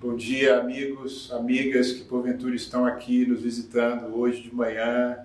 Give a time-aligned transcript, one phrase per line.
[0.00, 5.18] Bom dia, amigos, amigas que porventura estão aqui nos visitando hoje de manhã.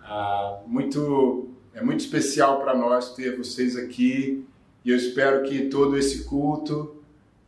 [0.00, 4.44] Ah, muito, é muito especial para nós ter vocês aqui
[4.84, 6.96] e eu espero que todo esse culto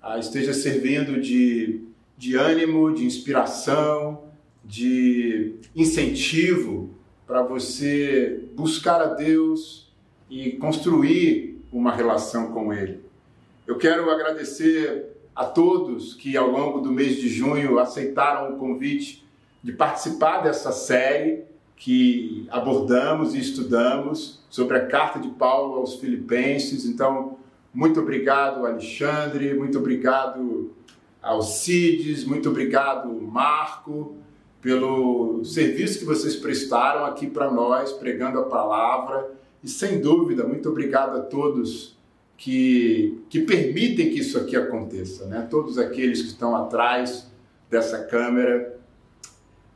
[0.00, 1.82] ah, esteja servindo de,
[2.16, 4.24] de ânimo, de inspiração,
[4.64, 6.88] de incentivo
[7.26, 9.92] para você buscar a Deus
[10.30, 13.00] e construir uma relação com Ele.
[13.66, 19.26] Eu quero agradecer a todos que ao longo do mês de junho aceitaram o convite
[19.62, 21.44] de participar dessa série
[21.76, 26.84] que abordamos e estudamos sobre a carta de Paulo aos Filipenses.
[26.84, 27.38] Então,
[27.72, 30.70] muito obrigado, Alexandre, muito obrigado
[31.20, 34.14] Alcides, muito obrigado, Marco,
[34.60, 39.30] pelo serviço que vocês prestaram aqui para nós, pregando a palavra.
[39.62, 41.93] E sem dúvida, muito obrigado a todos
[42.44, 45.48] que, que permitem que isso aqui aconteça, né?
[45.50, 47.26] Todos aqueles que estão atrás
[47.70, 48.78] dessa câmera,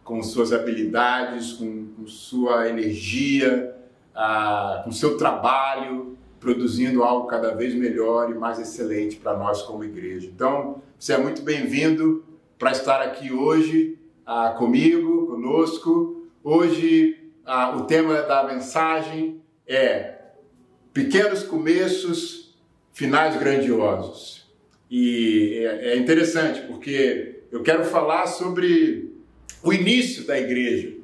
[0.05, 3.74] com suas habilidades, com, com sua energia,
[4.14, 9.83] ah, com seu trabalho, produzindo algo cada vez melhor e mais excelente para nós como
[9.83, 10.27] igreja.
[10.27, 12.22] Então, você é muito bem-vindo
[12.58, 16.28] para estar aqui hoje ah, comigo, conosco.
[16.44, 20.16] Hoje, ah, o tema da mensagem é
[20.92, 22.38] Pequenos Começos,
[22.98, 24.44] Finais Grandiosos.
[24.91, 29.14] E é, é interessante porque eu quero falar sobre
[29.62, 30.96] o início da igreja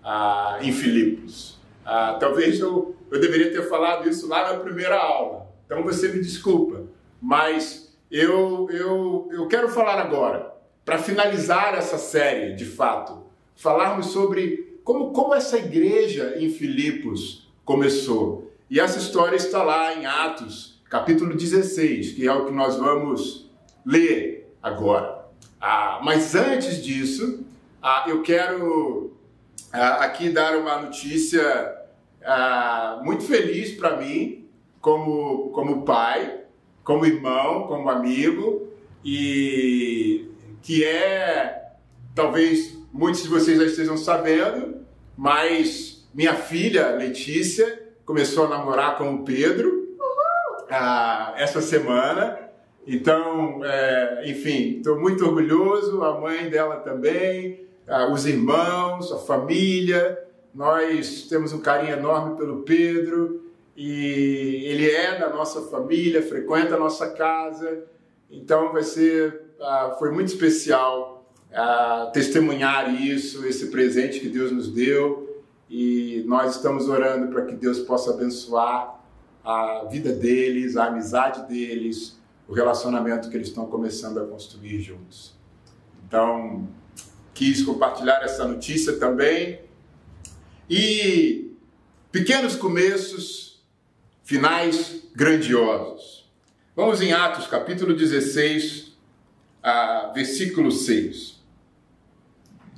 [0.00, 1.58] ah, em Filipos.
[1.84, 6.20] Ah, talvez eu, eu deveria ter falado isso lá na primeira aula, então você me
[6.20, 6.84] desculpa,
[7.20, 10.54] mas eu, eu, eu quero falar agora,
[10.84, 13.24] para finalizar essa série de fato,
[13.56, 18.52] falarmos sobre como, como essa igreja em Filipos começou.
[18.70, 23.48] E essa história está lá em Atos, capítulo 16, que é o que nós vamos
[23.86, 25.24] ler agora.
[25.60, 27.44] Ah, mas antes disso,
[27.80, 29.12] ah, eu quero
[29.72, 31.76] ah, aqui dar uma notícia
[32.24, 34.48] ah, muito feliz para mim,
[34.80, 36.40] como, como pai,
[36.82, 38.68] como irmão, como amigo,
[39.04, 40.28] e
[40.60, 41.70] que é,
[42.16, 44.84] talvez muitos de vocês já estejam sabendo,
[45.16, 49.79] mas minha filha Letícia começou a namorar com o Pedro
[50.70, 52.38] ah, essa semana.
[52.86, 60.18] Então, é, enfim, estou muito orgulhoso, a mãe dela também, ah, os irmãos, a família.
[60.54, 63.44] Nós temos um carinho enorme pelo Pedro
[63.76, 67.84] e ele é da nossa família, frequenta a nossa casa.
[68.30, 71.18] Então, vai ser, ah, foi muito especial
[72.12, 75.42] testemunhar isso, esse presente que Deus nos deu.
[75.68, 78.99] E nós estamos orando para que Deus possa abençoar
[79.50, 85.34] a vida deles, a amizade deles, o relacionamento que eles estão começando a construir juntos.
[86.06, 86.68] Então,
[87.34, 89.60] quis compartilhar essa notícia também.
[90.68, 91.52] E
[92.12, 93.62] pequenos começos,
[94.22, 96.30] finais grandiosos.
[96.76, 98.96] Vamos em Atos, capítulo 16,
[99.62, 101.40] a versículo 6.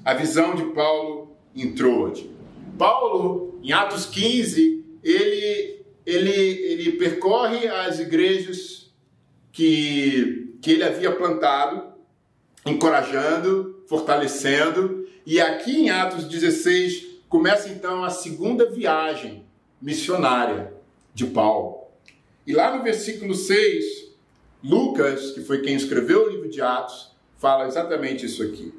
[0.05, 2.31] A visão de Paulo em Troade.
[2.79, 8.93] Paulo, em Atos 15, ele, ele, ele percorre as igrejas
[9.53, 11.93] que, que ele havia plantado,
[12.65, 19.45] encorajando, fortalecendo, e aqui em Atos 16 começa então a segunda viagem
[19.81, 20.73] missionária
[21.15, 21.83] de Paulo.
[22.47, 24.13] E lá no versículo 6,
[24.63, 28.73] Lucas, que foi quem escreveu o livro de Atos, fala exatamente isso aqui.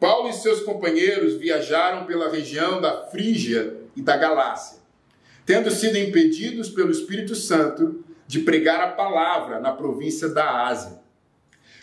[0.00, 4.78] Paulo e seus companheiros viajaram pela região da Frígia e da Galácia,
[5.44, 11.00] tendo sido impedidos pelo Espírito Santo de pregar a palavra na província da Ásia.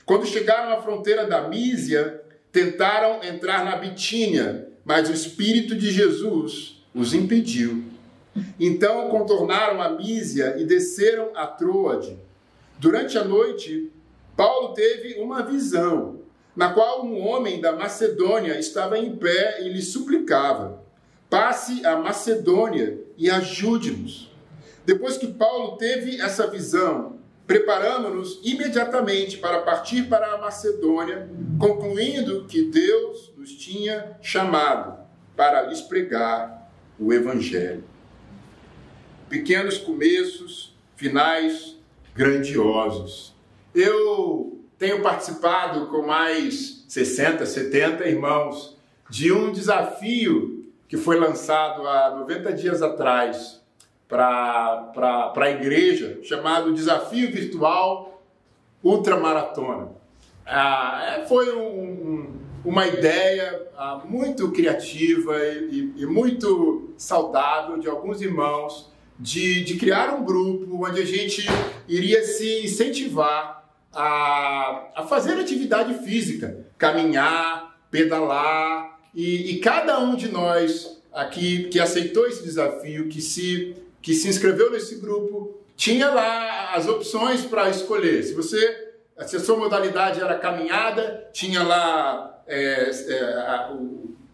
[0.06, 2.22] Quando chegaram à fronteira da Mísia,
[2.52, 7.84] tentaram entrar na Bitínia, mas o Espírito de Jesus os impediu.
[8.60, 12.18] Então contornaram a Mísia e desceram a Troade.
[12.80, 13.92] Durante a noite,
[14.36, 16.22] Paulo teve uma visão
[16.56, 20.84] na qual um homem da Macedônia estava em pé e lhe suplicava:
[21.30, 24.32] passe a Macedônia e ajude-nos.
[24.86, 31.30] Depois que Paulo teve essa visão, preparamos-nos imediatamente para partir para a Macedônia,
[31.60, 34.98] concluindo que Deus nos tinha chamado
[35.36, 37.84] para lhes pregar o Evangelho.
[39.30, 41.78] Pequenos começos, finais
[42.16, 43.36] grandiosos.
[43.74, 48.76] Eu tenho participado com mais 60, 70 irmãos
[49.10, 50.59] de um desafio
[50.90, 53.62] que foi lançado há 90 dias atrás
[54.08, 58.20] para a igreja, chamado Desafio Virtual
[58.84, 59.90] ultramaratona.
[60.44, 68.20] Ah, é, foi um, uma ideia ah, muito criativa e, e, muito saudável de alguns
[68.20, 71.46] irmãos de, de criar um grupo onde a gente
[71.88, 80.30] iria se incentivar a, a fazer atividade física, caminhar, pedalar, e, e, cada um de
[80.30, 86.74] nós aqui que aceitou esse desafio, que se, que se inscreveu nesse grupo, tinha lá
[86.76, 88.24] as opções para escolher.
[88.24, 88.90] Se você
[89.26, 93.70] se a sua modalidade era caminhada, tinha lá é, é,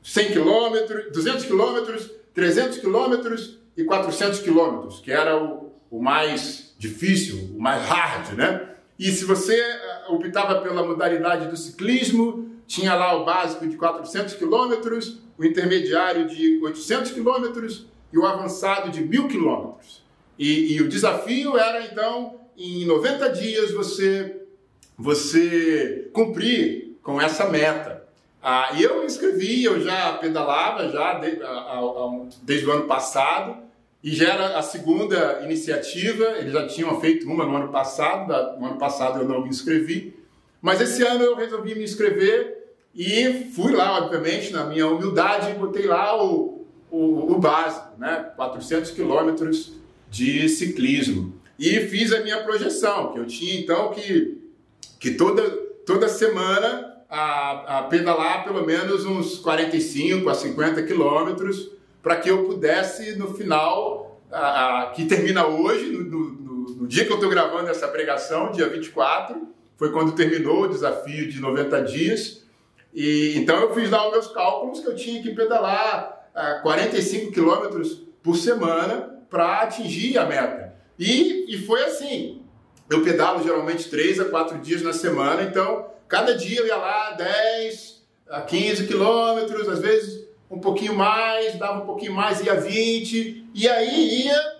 [0.03, 7.55] 100 quilômetros, 200 quilômetros, 300 quilômetros e 400 quilômetros, que era o, o mais difícil,
[7.55, 8.69] o mais hard, né?
[8.97, 14.33] E se você é, optava pela modalidade do ciclismo, tinha lá o básico de 400
[14.33, 20.03] quilômetros, o intermediário de 800 quilômetros e o avançado de 1.000 quilômetros.
[20.37, 24.41] E, e o desafio era, então, em 90 dias você,
[24.97, 28.03] você cumprir com essa meta.
[28.41, 32.71] Ah, e eu me inscrevi, eu já pedalava já de, a, a, a, desde o
[32.71, 33.65] ano passado,
[34.03, 38.67] e já era a segunda iniciativa, eles já tinham feito uma no ano passado, no
[38.67, 40.15] ano passado eu não me inscrevi,
[40.65, 45.85] mas esse ano eu resolvi me inscrever e fui lá, obviamente, na minha humildade, botei
[45.85, 48.31] lá o, o, o básico, né?
[48.35, 49.73] 400 quilômetros
[50.09, 51.39] de ciclismo.
[51.59, 54.41] E fiz a minha projeção, que eu tinha então que,
[54.99, 55.47] que toda,
[55.85, 61.69] toda semana a, a pedalar pelo menos uns 45 a 50 quilômetros
[62.01, 67.05] para que eu pudesse no final, a, a, que termina hoje, no, no, no dia
[67.05, 71.81] que eu estou gravando essa pregação, dia 24, foi quando terminou o desafio de 90
[71.83, 72.43] dias.
[72.93, 77.31] E então eu fiz lá os meus cálculos que eu tinha que pedalar a 45
[77.31, 80.73] quilômetros por semana para atingir a meta.
[80.97, 82.41] E, e foi assim.
[82.89, 87.11] Eu pedalo geralmente 3 a 4 dias na semana, então Cada dia eu ia lá
[87.11, 93.49] 10 a 15 quilômetros, às vezes um pouquinho mais, dava um pouquinho mais, ia 20,
[93.53, 94.55] e aí ia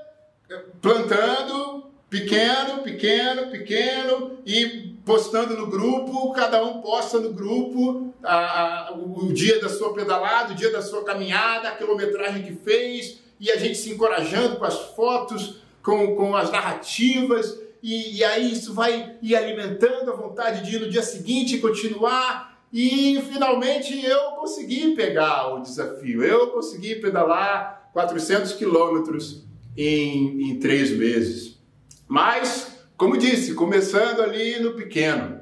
[0.81, 8.93] plantando pequeno, pequeno, pequeno e postando no grupo, cada um posta no grupo a, a,
[8.93, 13.51] o dia da sua pedalada, o dia da sua caminhada, a quilometragem que fez, e
[13.51, 18.73] a gente se encorajando com as fotos, com, com as narrativas, e, e aí isso
[18.73, 22.55] vai ir alimentando a vontade de ir no dia seguinte e continuar.
[22.73, 29.43] E finalmente eu consegui pegar o desafio, eu consegui pedalar 400 quilômetros
[29.77, 31.59] em, em três meses.
[32.07, 35.41] Mas, como disse, começando ali no pequeno.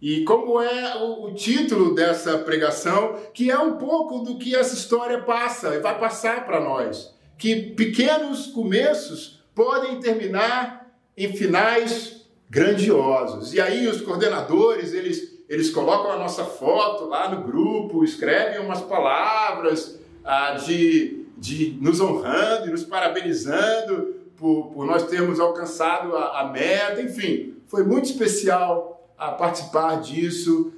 [0.00, 4.74] E como é o, o, título dessa pregação, que é um pouco do que essa
[4.74, 7.14] história passa e vai passar para nós.
[7.36, 13.52] Que pequenos começos podem terminar em finais grandiosos.
[13.52, 18.80] E aí os coordenadores, eles, eles colocam a nossa foto lá no grupo, escrevem umas
[18.80, 26.40] palavras ah, de, de nos honrando e nos parabenizando por, por nós termos alcançado a,
[26.40, 30.72] a meta, enfim, foi muito especial a participar disso,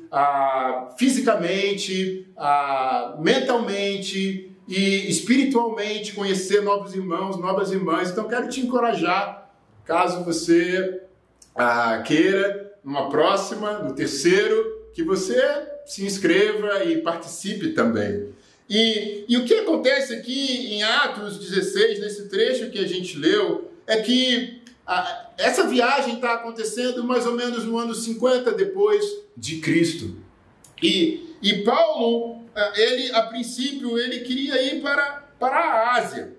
[0.98, 2.28] fisicamente,
[3.20, 8.10] mentalmente e espiritualmente, conhecer novos irmãos, novas irmãs.
[8.10, 9.42] Então, quero te encorajar
[9.84, 11.02] Caso você
[11.54, 15.40] ah, queira, numa próxima, no terceiro, que você
[15.84, 18.28] se inscreva e participe também.
[18.74, 23.70] E, e o que acontece aqui em Atos 16, nesse trecho que a gente leu,
[23.86, 29.05] é que a, essa viagem está acontecendo mais ou menos no ano 50 depois
[29.36, 30.17] de Cristo.
[30.82, 36.34] E, e Paulo, ah, ele a princípio, ele queria ir para, para a Ásia.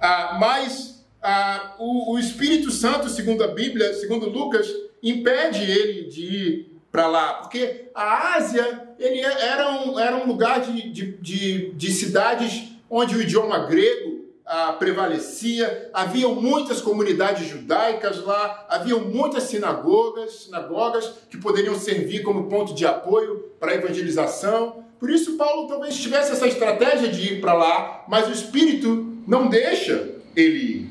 [0.00, 4.66] Ah, mas ah, o, o, Espírito Santo, segundo a Bíblia, segundo Lucas,
[5.02, 10.26] impede ele de ir para lá, porque a Ásia ele é, era um, era um
[10.26, 17.46] lugar de, de, de, de cidades onde o idioma grego ah, prevalecia, haviam muitas comunidades
[17.46, 23.74] judaicas lá, haviam muitas sinagogas, sinagogas que poderiam servir como ponto de apoio para a
[23.74, 24.84] evangelização.
[24.98, 29.48] Por isso Paulo talvez tivesse essa estratégia de ir para lá, mas o Espírito não
[29.48, 30.90] deixa ele ir.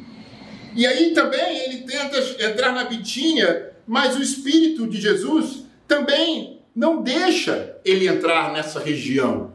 [0.76, 7.02] E aí também ele tenta entrar na Bitínia, mas o Espírito de Jesus também não
[7.02, 9.52] deixa ele entrar nessa região.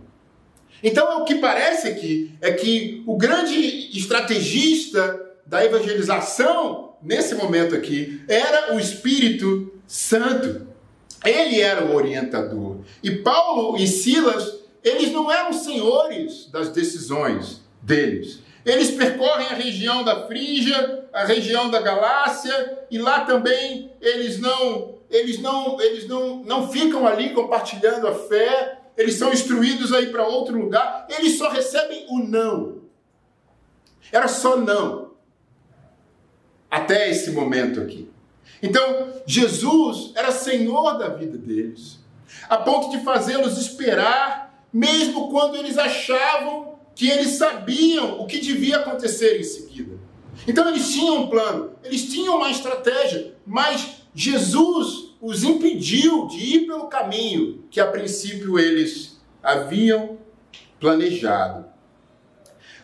[0.83, 3.57] Então, o que parece aqui é que o grande
[3.97, 10.67] estrategista da evangelização, nesse momento aqui, era o Espírito Santo.
[11.25, 12.79] Ele era o orientador.
[13.01, 18.41] E Paulo e Silas, eles não eram senhores das decisões deles.
[18.67, 24.99] Eles percorrem a região da Frígia, a região da Galácia, e lá também eles não
[25.13, 30.11] eles não eles não, não ficam ali compartilhando a fé, eles são instruídos a ir
[30.11, 32.83] para outro lugar, eles só recebem o não.
[34.11, 35.13] Era só não.
[36.71, 38.11] Até esse momento aqui.
[38.63, 41.99] Então, Jesus era senhor da vida deles,
[42.49, 48.77] a ponto de fazê-los esperar, mesmo quando eles achavam que eles sabiam o que devia
[48.77, 49.99] acontecer em seguida.
[50.47, 56.67] Então, eles tinham um plano, eles tinham uma estratégia, mas Jesus os impediu de ir
[56.67, 60.19] pelo caminho que a princípio eles haviam
[60.79, 61.65] planejado.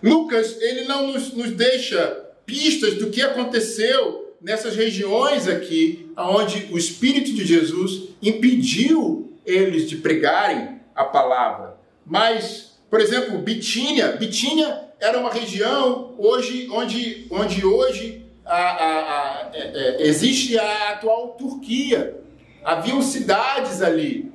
[0.03, 6.79] Lucas, ele não nos, nos deixa pistas do que aconteceu nessas regiões aqui, onde o
[6.79, 11.77] Espírito de Jesus impediu eles de pregarem a palavra.
[12.07, 19.51] Mas, por exemplo, Bitínia, Bitínia era uma região hoje, onde, onde hoje a, a, a,
[19.53, 22.19] é, é, existe a atual Turquia.
[22.65, 24.33] Haviam cidades ali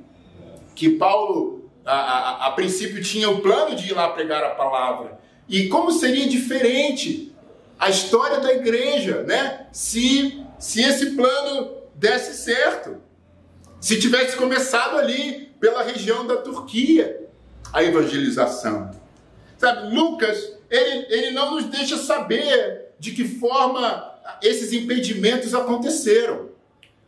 [0.74, 5.18] que Paulo, a, princípio, tinha o plano de ir lá pregar a palavra.
[5.48, 7.34] E como seria diferente
[7.78, 9.66] a história da igreja, né?
[9.72, 13.02] Se, se esse plano desse certo.
[13.80, 17.28] Se tivesse começado ali pela região da Turquia,
[17.72, 18.90] a evangelização.
[19.58, 24.12] Sabe, Lucas, ele, ele não nos deixa saber de que forma
[24.42, 26.48] esses impedimentos aconteceram.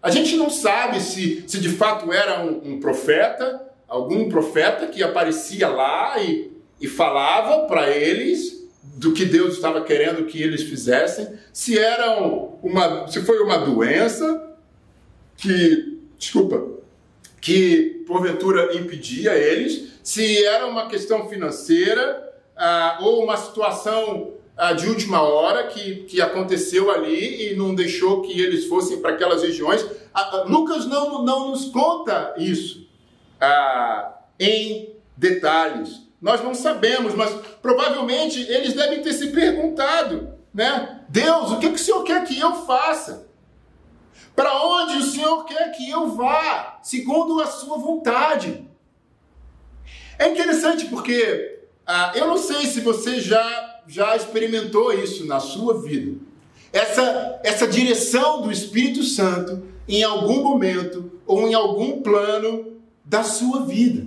[0.03, 5.03] A gente não sabe se, se de fato era um, um profeta, algum profeta que
[5.03, 11.29] aparecia lá e, e falava para eles do que Deus estava querendo que eles fizessem,
[11.53, 12.19] se era
[12.63, 14.55] uma, se foi uma doença
[15.37, 16.67] que, desculpa,
[17.41, 22.26] que porventura impedia eles, se era uma questão financeira
[22.57, 28.23] ah, ou uma situação ah, de última hora que, que aconteceu ali e não deixou
[28.23, 29.85] que eles fossem para aquelas regiões.
[30.15, 32.87] Ah, ah, Lucas não, não nos conta isso
[34.41, 36.07] em detalhes.
[36.21, 41.03] Nós não sabemos, mas provavelmente eles devem ter se perguntado, né?
[41.09, 43.29] Deus, o que, que o Senhor quer que eu faça?
[44.35, 48.67] Para onde o Senhor quer que eu vá, segundo a sua vontade?
[50.19, 51.56] É interessante porque
[51.87, 56.19] ah, eu não sei se você já já experimentou isso na sua vida.
[56.73, 62.73] Essa, essa direção do Espírito Santo em algum momento ou em algum plano
[63.05, 64.07] da sua vida.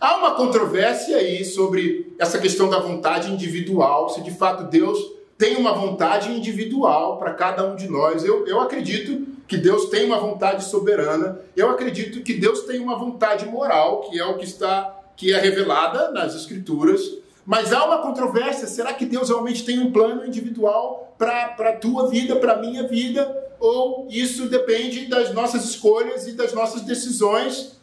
[0.00, 4.98] Há uma controvérsia aí sobre essa questão da vontade individual, se de fato Deus
[5.38, 8.24] tem uma vontade individual para cada um de nós.
[8.24, 12.96] Eu, eu acredito que Deus tem uma vontade soberana, eu acredito que Deus tem uma
[12.96, 17.00] vontade moral, que é o que está que é revelada nas escrituras,
[17.44, 22.08] mas há uma controvérsia: será que Deus realmente tem um plano individual para a tua
[22.08, 23.40] vida, para a minha vida?
[23.58, 27.80] Ou isso depende das nossas escolhas e das nossas decisões?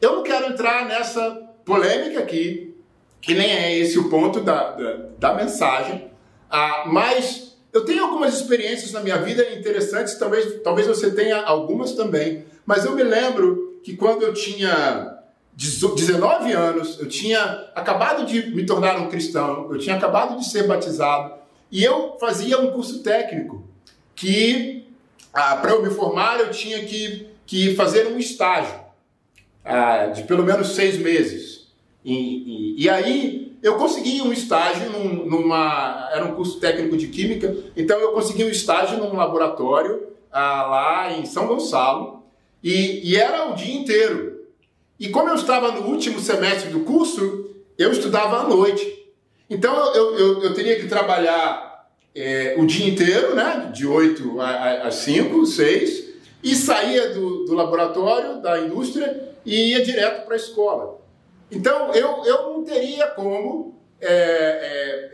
[0.00, 1.30] Eu não quero entrar nessa
[1.64, 2.74] polêmica aqui,
[3.20, 6.10] que nem é esse o ponto da, da, da mensagem,
[6.50, 11.92] ah, mas eu tenho algumas experiências na minha vida interessantes, talvez, talvez você tenha algumas
[11.92, 15.13] também, mas eu me lembro que quando eu tinha
[15.56, 17.40] 19 anos, eu tinha
[17.74, 21.34] acabado de me tornar um cristão, eu tinha acabado de ser batizado
[21.70, 23.62] e eu fazia um curso técnico
[24.14, 24.86] que,
[25.32, 28.80] ah, para eu me formar, eu tinha que, que fazer um estágio
[29.64, 31.68] ah, de pelo menos seis meses.
[32.04, 36.10] E, e, e, aí eu consegui um estágio num, numa.
[36.12, 41.12] Era um curso técnico de química, então eu consegui um estágio num laboratório ah, lá
[41.12, 42.22] em São Gonçalo
[42.62, 44.33] e, e era o dia inteiro.
[44.98, 49.04] E como eu estava no último semestre do curso, eu estudava à noite.
[49.50, 53.70] Então eu, eu, eu teria que trabalhar é, o dia inteiro, né?
[53.74, 56.04] De 8 a, 5, 6,
[56.42, 61.00] e saía do, do laboratório, da indústria, e ia direto para a escola.
[61.50, 64.12] Então eu, eu não teria como é,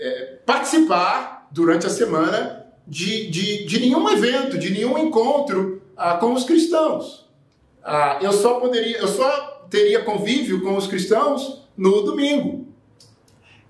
[0.00, 6.32] é, participar durante a semana de, de, de nenhum evento, de nenhum encontro ah, com
[6.32, 7.28] os cristãos.
[7.82, 12.66] Ah, eu só poderia, eu só teria convívio com os cristãos no domingo.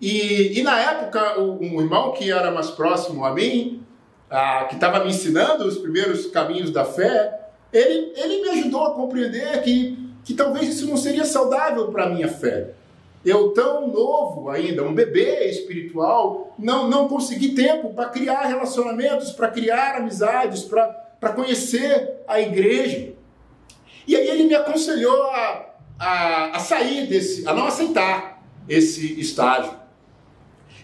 [0.01, 3.85] E, e na época, um irmão que era mais próximo a mim,
[4.69, 7.39] que estava me ensinando os primeiros caminhos da fé,
[7.73, 12.09] ele, ele me ajudou a compreender que, que talvez isso não seria saudável para a
[12.09, 12.71] minha fé.
[13.23, 19.49] Eu, tão novo ainda, um bebê espiritual, não, não consegui tempo para criar relacionamentos, para
[19.49, 23.13] criar amizades, para conhecer a igreja.
[24.07, 25.70] E aí ele me aconselhou a,
[26.01, 29.79] a, a sair desse, a não aceitar esse estágio.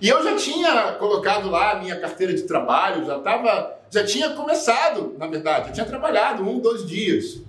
[0.01, 4.31] E eu já tinha colocado lá a minha carteira de trabalho, já estava, já tinha
[4.31, 7.41] começado, na verdade, eu tinha trabalhado um, dois dias.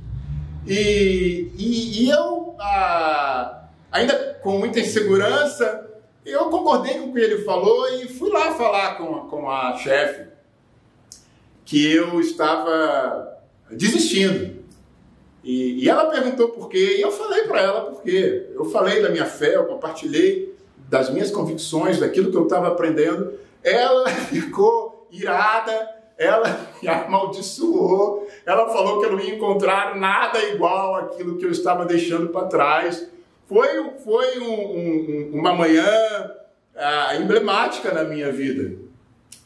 [0.65, 5.85] E, e, e eu, ah, ainda com muita insegurança,
[6.25, 10.27] eu concordei com o que ele falou e fui lá falar com, com a chefe
[11.65, 14.56] que eu estava desistindo.
[15.47, 18.47] E, e ela perguntou por quê, e eu falei para ela por quê.
[18.53, 20.53] Eu falei da minha fé, eu compartilhei
[20.89, 23.31] das minhas convicções, daquilo que eu estava aprendendo.
[23.63, 30.95] Ela ficou irada, ela me amaldiçoou, ela falou que eu não ia encontrar nada igual
[30.95, 33.07] aquilo que eu estava deixando para trás.
[33.47, 35.89] Foi, foi um, um, uma manhã
[36.75, 38.77] ah, emblemática na minha vida.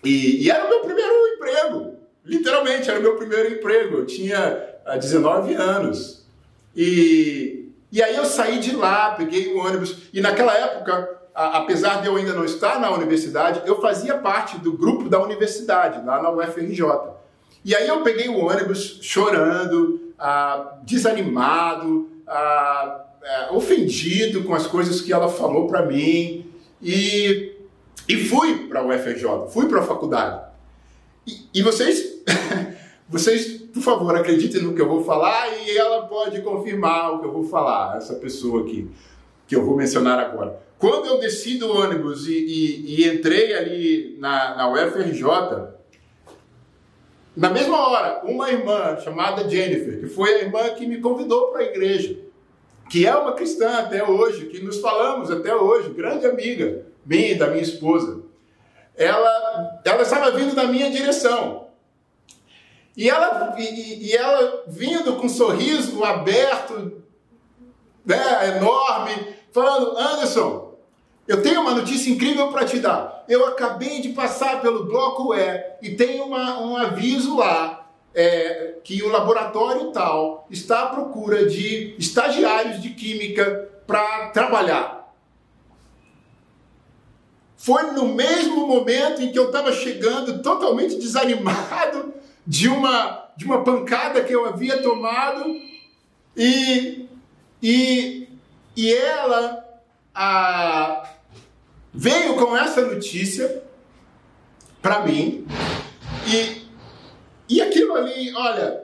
[0.03, 3.97] E, e, era o meu primeiro emprego, literalmente, era o meu primeiro emprego.
[3.97, 6.25] Eu tinha ah, 19 anos.
[6.75, 12.07] E, e aí eu saí de lá, peguei um ônibus, e naquela época apesar de
[12.07, 16.31] eu ainda não estar na universidade, eu fazia parte do grupo da universidade, lá na
[16.31, 16.81] UFRJ.
[17.63, 25.01] E aí eu peguei o ônibus chorando, ah, desanimado, ah, ah, ofendido com as coisas
[25.01, 26.45] que ela falou para mim
[26.81, 27.55] e,
[28.07, 30.41] e fui para a UFRJ, fui para a faculdade.
[31.25, 32.23] E, e vocês,
[33.07, 37.25] vocês, por favor, acreditem no que eu vou falar e ela pode confirmar o que
[37.25, 38.89] eu vou falar, essa pessoa aqui,
[39.47, 40.59] que eu vou mencionar agora.
[40.77, 45.23] Quando eu desci do ônibus e, e, e entrei ali na, na UFRJ,
[47.35, 51.61] na mesma hora, uma irmã chamada Jennifer, que foi a irmã que me convidou para
[51.61, 52.17] a igreja,
[52.89, 57.35] que é uma cristã até hoje, que nos falamos até hoje, grande amiga minha e
[57.35, 58.21] da minha esposa,
[58.95, 61.67] ela, ela estava vindo na minha direção.
[62.95, 67.01] E ela, e, e ela vindo com um sorriso aberto,
[68.05, 70.75] né, enorme, falando: Anderson,
[71.27, 73.23] eu tenho uma notícia incrível para te dar.
[73.27, 79.01] Eu acabei de passar pelo bloco E e tem uma, um aviso lá é, que
[79.01, 85.01] o laboratório tal está à procura de estagiários de química para trabalhar.
[87.55, 92.11] Foi no mesmo momento em que eu estava chegando totalmente desanimado
[92.45, 95.45] de uma, de uma pancada que eu havia tomado
[96.35, 97.07] e,
[97.61, 98.27] e,
[98.75, 99.63] e ela
[100.13, 101.09] a,
[101.93, 103.63] veio com essa notícia
[104.81, 105.45] para mim
[106.27, 106.67] e,
[107.49, 108.83] e aquilo ali, olha,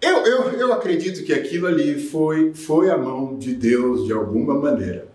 [0.00, 4.54] eu, eu, eu acredito que aquilo ali foi, foi a mão de Deus de alguma
[4.54, 5.08] maneira.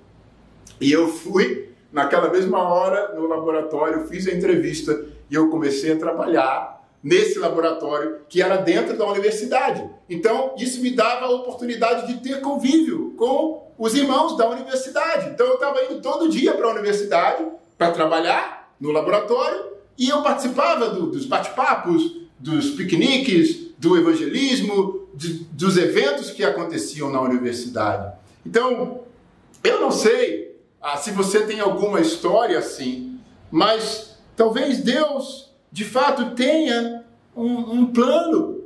[0.80, 5.98] E eu fui, naquela mesma hora, no laboratório, fiz a entrevista e eu comecei a
[5.98, 9.88] trabalhar nesse laboratório que era dentro da universidade.
[10.10, 15.30] Então, isso me dava a oportunidade de ter convívio com os irmãos da universidade.
[15.30, 17.46] Então eu estava indo todo dia para a universidade
[17.78, 25.46] para trabalhar no laboratório e eu participava do, dos bate-papos, dos piqueniques, do evangelismo, de,
[25.52, 28.14] dos eventos que aconteciam na universidade.
[28.46, 29.02] Então,
[29.64, 33.20] eu não sei ah, se você tem alguma história assim,
[33.52, 38.64] mas talvez Deus de fato tenha um, um plano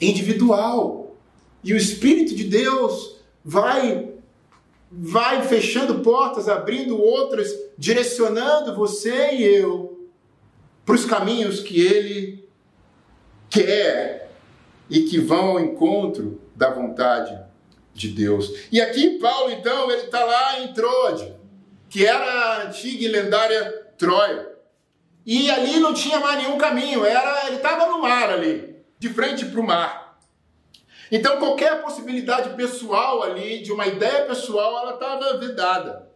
[0.00, 1.16] individual
[1.62, 4.14] e o Espírito de Deus vai
[4.90, 10.08] vai fechando portas, abrindo outras, direcionando você e eu
[10.84, 12.48] para os caminhos que Ele
[13.50, 14.30] quer
[14.88, 17.38] e que vão ao encontro da vontade
[17.92, 18.52] de Deus.
[18.70, 21.34] E aqui Paulo, então, ele está lá em Troade,
[21.88, 24.45] que era a antiga e lendária Troia.
[25.26, 29.44] E ali não tinha mais nenhum caminho, era ele estava no mar ali, de frente
[29.44, 30.20] para o mar.
[31.10, 36.08] Então qualquer possibilidade pessoal ali, de uma ideia pessoal, ela estava vedada.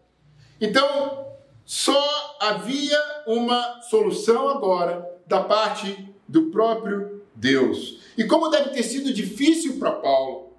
[0.61, 1.27] Então
[1.65, 8.01] só havia uma solução agora da parte do próprio Deus.
[8.17, 10.53] E como deve ter sido difícil para Paulo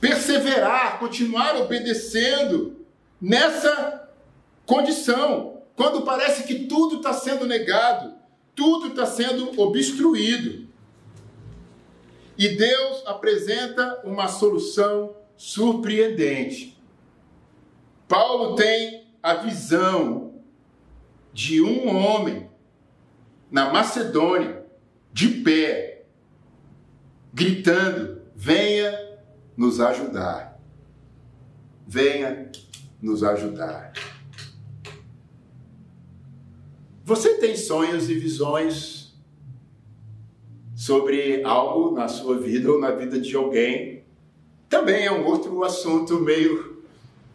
[0.00, 2.86] perseverar, continuar obedecendo
[3.20, 4.10] nessa
[4.64, 8.14] condição, quando parece que tudo está sendo negado,
[8.54, 10.66] tudo está sendo obstruído.
[12.38, 16.80] E Deus apresenta uma solução surpreendente.
[18.08, 20.34] Paulo tem a visão
[21.32, 22.48] de um homem
[23.50, 24.64] na Macedônia,
[25.12, 26.04] de pé,
[27.34, 29.18] gritando: Venha
[29.56, 30.58] nos ajudar.
[31.86, 32.50] Venha
[33.00, 33.92] nos ajudar.
[37.06, 39.14] Você tem sonhos e visões
[40.74, 44.02] sobre algo na sua vida ou na vida de alguém,
[44.68, 46.82] também é um outro assunto meio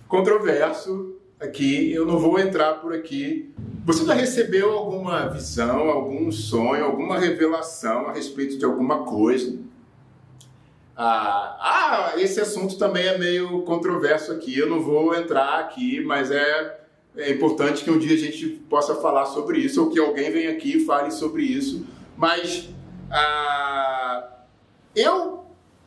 [0.09, 3.53] controverso aqui, eu não vou entrar por aqui.
[3.85, 9.57] Você já recebeu alguma visão, algum sonho, alguma revelação a respeito de alguma coisa?
[10.97, 16.29] Ah, ah, esse assunto também é meio controverso aqui, eu não vou entrar aqui, mas
[16.29, 16.80] é,
[17.15, 20.51] é importante que um dia a gente possa falar sobre isso, ou que alguém venha
[20.51, 21.85] aqui e fale sobre isso.
[22.17, 22.69] Mas
[23.09, 24.29] ah,
[24.95, 25.41] eu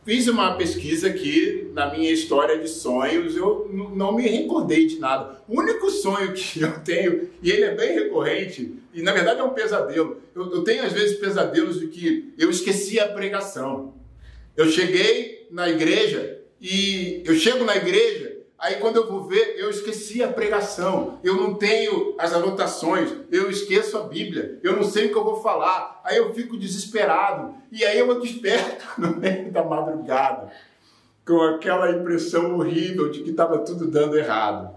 [0.05, 5.41] Fiz uma pesquisa aqui na minha história de sonhos, eu não me recordei de nada.
[5.49, 9.43] O único sonho que eu tenho, e ele é bem recorrente, e na verdade é
[9.43, 10.21] um pesadelo.
[10.35, 13.95] Eu, eu tenho às vezes pesadelos de que eu esqueci a pregação.
[14.55, 18.24] Eu cheguei na igreja e eu chego na igreja
[18.65, 23.51] Aí quando eu vou ver, eu esqueci a pregação, eu não tenho as anotações, eu
[23.51, 27.55] esqueço a Bíblia, eu não sei o que eu vou falar, aí eu fico desesperado,
[27.71, 30.51] e aí eu desperto no meio da madrugada,
[31.27, 34.75] com aquela impressão horrível de que estava tudo dando errado.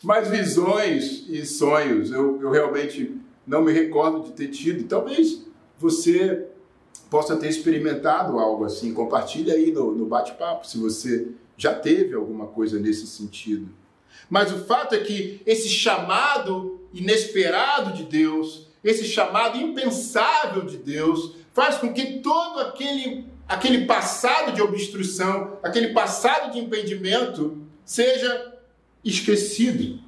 [0.00, 5.44] Mas visões e sonhos, eu, eu realmente não me recordo de ter tido, talvez
[5.76, 6.46] você
[7.10, 12.46] possa ter experimentado algo assim, compartilhe aí no, no bate-papo, se você já teve alguma
[12.46, 13.68] coisa nesse sentido.
[14.28, 21.36] Mas o fato é que esse chamado inesperado de Deus, esse chamado impensável de Deus,
[21.52, 28.54] faz com que todo aquele, aquele passado de obstrução, aquele passado de impedimento, seja
[29.04, 30.00] esquecido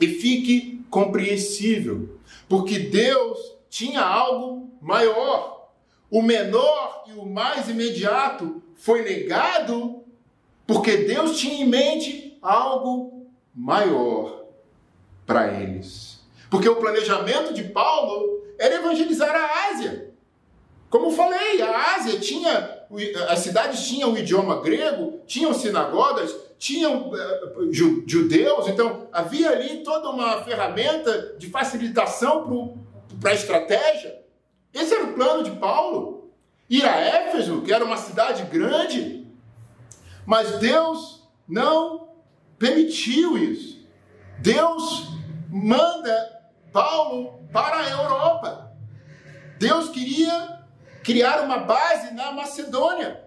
[0.00, 2.18] e fique compreensível.
[2.48, 5.70] Porque Deus tinha algo maior.
[6.10, 10.01] O menor e o mais imediato foi negado
[10.66, 14.44] porque Deus tinha em mente algo maior
[15.26, 16.20] para eles.
[16.50, 20.10] Porque o planejamento de Paulo era evangelizar a Ásia.
[20.90, 22.84] Como falei, a Ásia tinha,
[23.28, 30.10] as cidades tinham o idioma grego, tinham sinagogas, tinham uh, judeus, então havia ali toda
[30.10, 32.76] uma ferramenta de facilitação
[33.20, 34.20] para a estratégia.
[34.72, 36.30] Esse era o plano de Paulo.
[36.68, 39.21] Ir a Éfeso, que era uma cidade grande,
[40.26, 42.08] mas Deus não
[42.58, 43.86] permitiu isso.
[44.38, 45.08] Deus
[45.48, 48.72] manda Paulo para a Europa.
[49.58, 50.60] Deus queria
[51.02, 53.22] criar uma base na Macedônia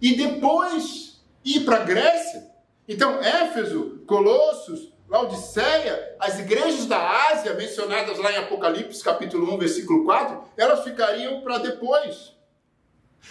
[0.00, 2.50] e depois ir para a Grécia.
[2.86, 10.04] Então, Éfeso, Colossos, Laodiceia, as igrejas da Ásia, mencionadas lá em Apocalipse, capítulo 1, versículo
[10.04, 12.32] 4, elas ficariam para depois.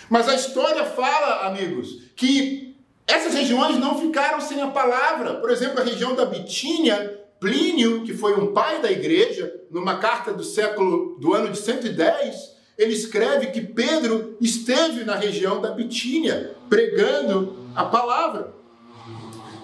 [0.09, 2.60] Mas a história fala, amigos, que
[3.07, 5.35] essas regiões não ficaram sem a palavra.
[5.35, 10.31] Por exemplo, a região da Bitínia, Plínio, que foi um pai da igreja, numa carta
[10.31, 16.55] do século do ano de 110, ele escreve que Pedro esteve na região da Bitínia
[16.69, 18.53] pregando a palavra.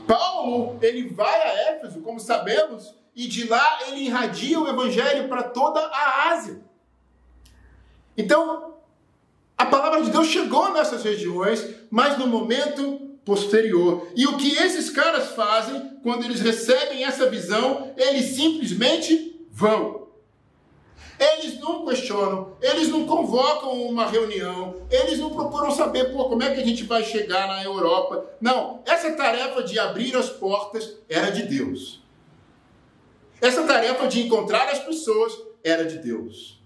[0.08, 5.44] Paulo, ele vai a Éfeso, como sabemos, e de lá ele irradia o evangelho para
[5.44, 6.62] toda a Ásia.
[8.18, 8.76] Então,
[9.58, 14.08] a palavra de Deus chegou nessas regiões, mas no momento posterior.
[14.16, 20.08] E o que esses caras fazem quando eles recebem essa visão, eles simplesmente vão.
[21.20, 26.54] Eles não questionam, eles não convocam uma reunião, eles não procuram saber pô, como é
[26.54, 28.24] que a gente vai chegar na Europa.
[28.40, 32.02] Não, essa tarefa de abrir as portas era de Deus.
[33.42, 36.64] Essa tarefa de encontrar as pessoas era de Deus.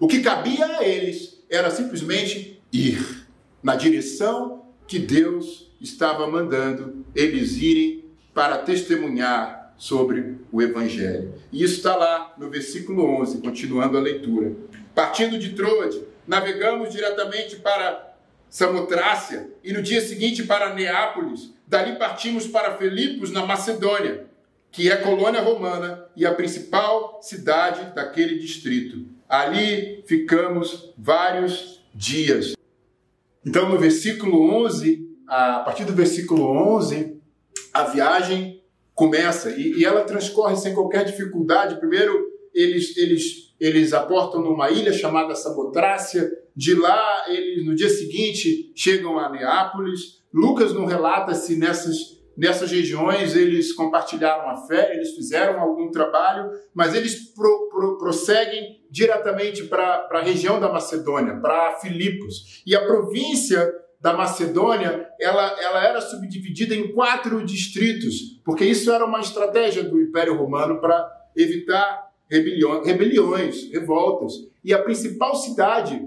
[0.00, 3.26] O que cabia a eles era simplesmente ir
[3.62, 4.61] na direção
[4.92, 11.32] que Deus estava mandando eles irem para testemunhar sobre o Evangelho.
[11.50, 14.52] E isso está lá no versículo 11, continuando a leitura.
[14.94, 18.14] Partindo de Troade, navegamos diretamente para
[18.50, 21.54] Samotrácia e no dia seguinte para Neápolis.
[21.66, 24.26] Dali partimos para Filipos, na Macedônia,
[24.70, 29.06] que é colônia romana e a principal cidade daquele distrito.
[29.26, 32.52] Ali ficamos vários dias.
[33.44, 36.44] Então, no versículo 11, a partir do versículo
[36.76, 37.20] 11,
[37.72, 38.62] a viagem
[38.94, 41.78] começa e, e ela transcorre sem qualquer dificuldade.
[41.78, 42.14] Primeiro,
[42.54, 46.30] eles, eles, eles aportam numa ilha chamada Samotrácia.
[46.54, 50.22] De lá, eles no dia seguinte chegam a Neápolis.
[50.32, 56.50] Lucas não relata se nessas nessas regiões eles compartilharam a fé, eles fizeram algum trabalho,
[56.74, 62.62] mas eles pro, pro, prosseguem diretamente para a região da Macedônia, para Filipos.
[62.66, 69.04] E a província da Macedônia, ela, ela era subdividida em quatro distritos, porque isso era
[69.04, 74.32] uma estratégia do Império Romano para evitar rebeliões, rebeliões, revoltas.
[74.64, 76.00] E a principal cidade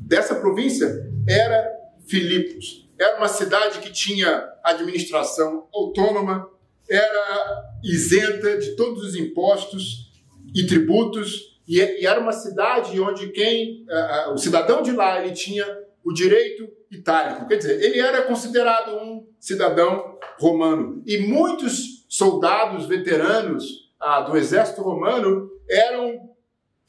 [0.00, 0.88] dessa província
[1.28, 1.70] era
[2.06, 2.81] Filipos.
[2.98, 6.48] Era uma cidade que tinha administração autônoma,
[6.88, 10.10] era isenta de todos os impostos
[10.54, 13.86] e tributos, e, era uma cidade onde quem,
[14.32, 15.64] o cidadão de lá, ele tinha
[16.04, 21.02] o direito itálico, quer dizer, ele era considerado um cidadão romano.
[21.06, 26.28] E muitos soldados veteranos ah, do exército romano eram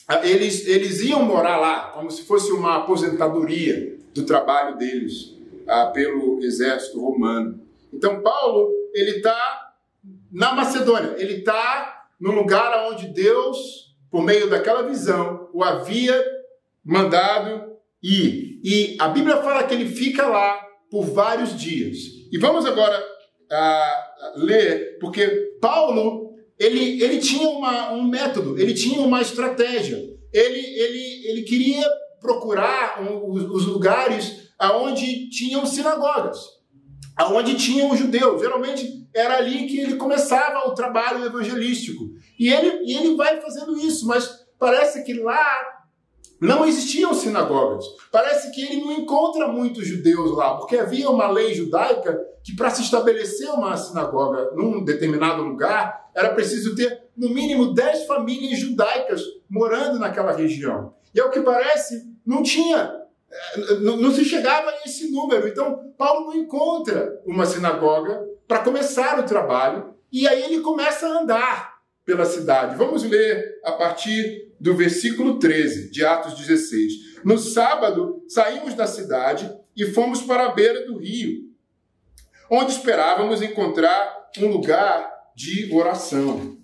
[0.08, 5.34] ah, eles, eles iam morar lá, como se fosse uma aposentadoria do trabalho deles
[5.68, 7.62] ah, pelo exército romano.
[7.92, 9.72] Então Paulo ele está
[10.32, 16.24] na Macedônia, ele está no lugar onde Deus, por meio daquela visão, o havia
[16.84, 18.60] mandado ir.
[18.64, 21.98] E a Bíblia fala que ele fica lá por vários dias.
[22.32, 29.02] E vamos agora uh, ler, porque Paulo ele, ele tinha uma, um método, ele tinha
[29.02, 29.98] uma estratégia.
[30.32, 31.86] Ele, ele, ele queria
[32.20, 36.38] procurar os lugares aonde tinham sinagogas,
[37.16, 38.42] aonde tinham judeus.
[38.42, 42.04] Geralmente era ali que ele começava o trabalho evangelístico.
[42.40, 45.74] E ele, e ele vai fazendo isso, mas parece que lá
[46.40, 47.86] não existiam sinagogas.
[48.12, 52.70] Parece que ele não encontra muitos judeus lá, porque havia uma lei judaica que para
[52.70, 59.22] se estabelecer uma sinagoga num determinado lugar, era preciso ter no mínimo 10 famílias judaicas
[59.50, 60.94] morando naquela região.
[61.16, 62.92] E ao que parece, não tinha,
[63.82, 65.48] não, não se chegava a esse número.
[65.48, 71.22] Então, Paulo não encontra uma sinagoga para começar o trabalho, e aí ele começa a
[71.22, 71.74] andar
[72.06, 72.76] pela cidade.
[72.76, 77.24] Vamos ler a partir do versículo 13 de Atos 16.
[77.24, 81.50] No sábado, saímos da cidade e fomos para a beira do rio,
[82.50, 86.58] onde esperávamos encontrar um lugar de oração.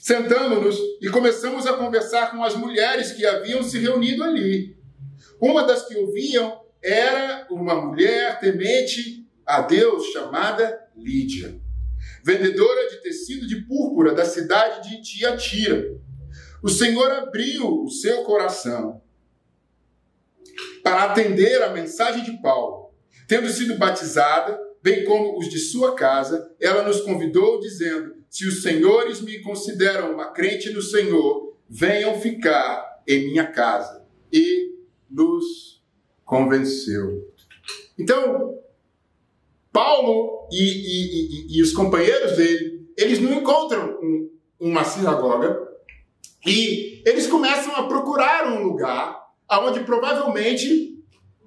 [0.00, 4.77] Sentamos-nos e começamos a conversar com as mulheres que haviam se reunido ali.
[5.40, 11.60] Uma das que ouviam era uma mulher temente a Deus chamada Lídia,
[12.24, 15.98] vendedora de tecido de púrpura da cidade de Tiatira
[16.62, 19.00] o Senhor abriu o seu coração
[20.82, 22.92] para atender a mensagem de Paulo.
[23.28, 28.62] Tendo sido batizada, bem como os de sua casa, ela nos convidou, dizendo: Se os
[28.62, 34.04] senhores me consideram uma crente no Senhor, venham ficar em minha casa.
[34.32, 34.77] E
[35.10, 35.82] nos
[36.24, 37.32] convenceu.
[37.98, 38.58] Então,
[39.72, 45.68] Paulo e, e, e, e os companheiros dele, eles não encontram um, uma sinagoga,
[46.46, 49.18] e eles começam a procurar um lugar
[49.50, 50.98] onde provavelmente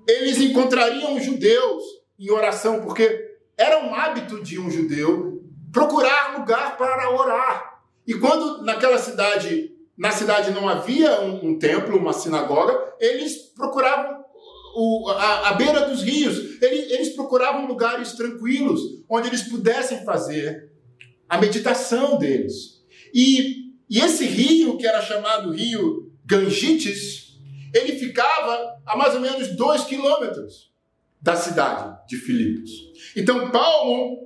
[0.08, 1.84] eles encontrariam judeus
[2.19, 7.82] em oração, porque era um hábito de um judeu procurar lugar para orar.
[8.06, 14.26] E quando naquela cidade, na cidade não havia um, um templo, uma sinagoga, eles procuravam
[14.76, 20.71] o, a, a, beira dos rios, eles, eles procuravam lugares tranquilos, onde eles pudessem fazer
[21.30, 22.82] a meditação deles.
[23.13, 27.38] E e esse rio, que era chamado Rio Gangites,
[27.76, 30.71] ele ficava a mais ou menos dois quilômetros
[31.21, 32.71] da cidade de Filipos.
[33.17, 34.17] Então Paulo,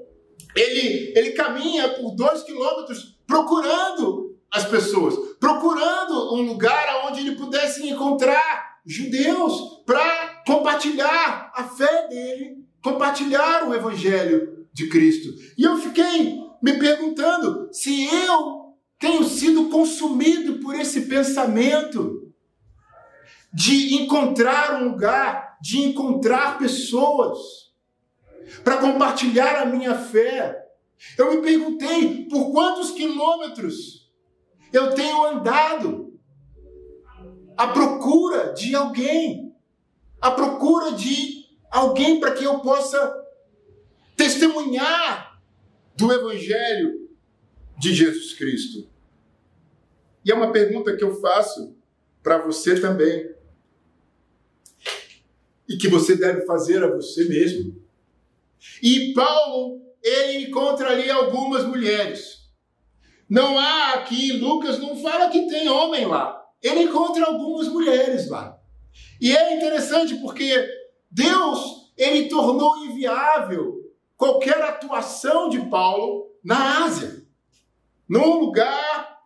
[0.56, 7.90] ele, ele caminha por dois quilômetros procurando as pessoas, procurando um lugar onde ele pudesse
[7.90, 15.30] encontrar judeus para compartilhar a fé dele, compartilhar o evangelho de Cristo.
[15.58, 22.32] E eu fiquei me perguntando se eu tenho sido consumido por esse pensamento
[23.54, 27.40] de encontrar um lugar, de encontrar pessoas
[28.64, 30.64] para compartilhar a minha fé.
[31.18, 34.12] Eu me perguntei por quantos quilômetros
[34.72, 36.05] eu tenho andado
[37.58, 39.56] à procura de alguém,
[40.22, 43.26] à procura de alguém para que eu possa
[44.16, 45.42] testemunhar
[45.96, 47.10] do Evangelho
[47.78, 48.90] de Jesus Cristo?
[50.24, 51.76] E é uma pergunta que eu faço
[52.24, 53.34] para você também.
[55.70, 57.80] E que você deve fazer a você mesmo.
[58.82, 62.50] E Paulo, ele encontra ali algumas mulheres.
[63.30, 66.45] Não há aqui, Lucas não fala que tem homem lá.
[66.66, 68.58] Ele encontra algumas mulheres lá.
[69.22, 70.68] E é interessante porque
[71.12, 73.76] Deus, ele tornou inviável
[74.18, 77.24] qualquer atuação de Paulo na Ásia
[78.10, 79.20] num lugar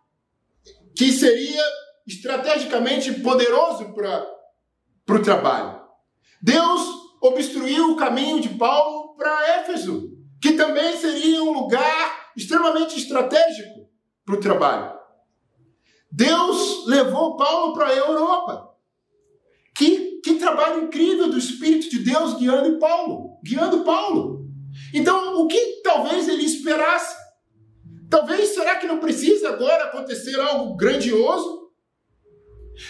[0.94, 1.62] que seria
[2.06, 5.80] estrategicamente poderoso para o trabalho.
[6.42, 6.82] Deus
[7.22, 10.10] obstruiu o caminho de Paulo para Éfeso,
[10.42, 13.88] que também seria um lugar extremamente estratégico
[14.26, 14.99] para o trabalho.
[16.10, 18.70] Deus levou Paulo para a Europa.
[19.76, 24.46] Que, que trabalho incrível do Espírito de Deus guiando Paulo, guiando Paulo.
[24.92, 27.20] Então, o que talvez ele esperasse
[28.10, 31.70] Talvez, será que não precisa agora acontecer algo grandioso?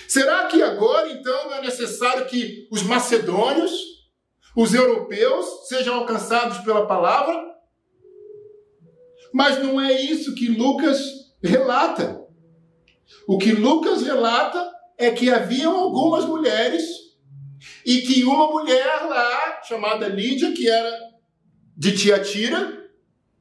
[0.08, 3.70] Será que agora, então, não é necessário que os macedônios,
[4.56, 7.38] os europeus, sejam alcançados pela palavra?
[9.32, 10.98] Mas não é isso que Lucas
[11.42, 12.19] relata.
[13.26, 16.82] O que Lucas relata é que haviam algumas mulheres
[17.84, 20.92] e que uma mulher lá, chamada Lídia, que era
[21.76, 22.90] de Tiatira,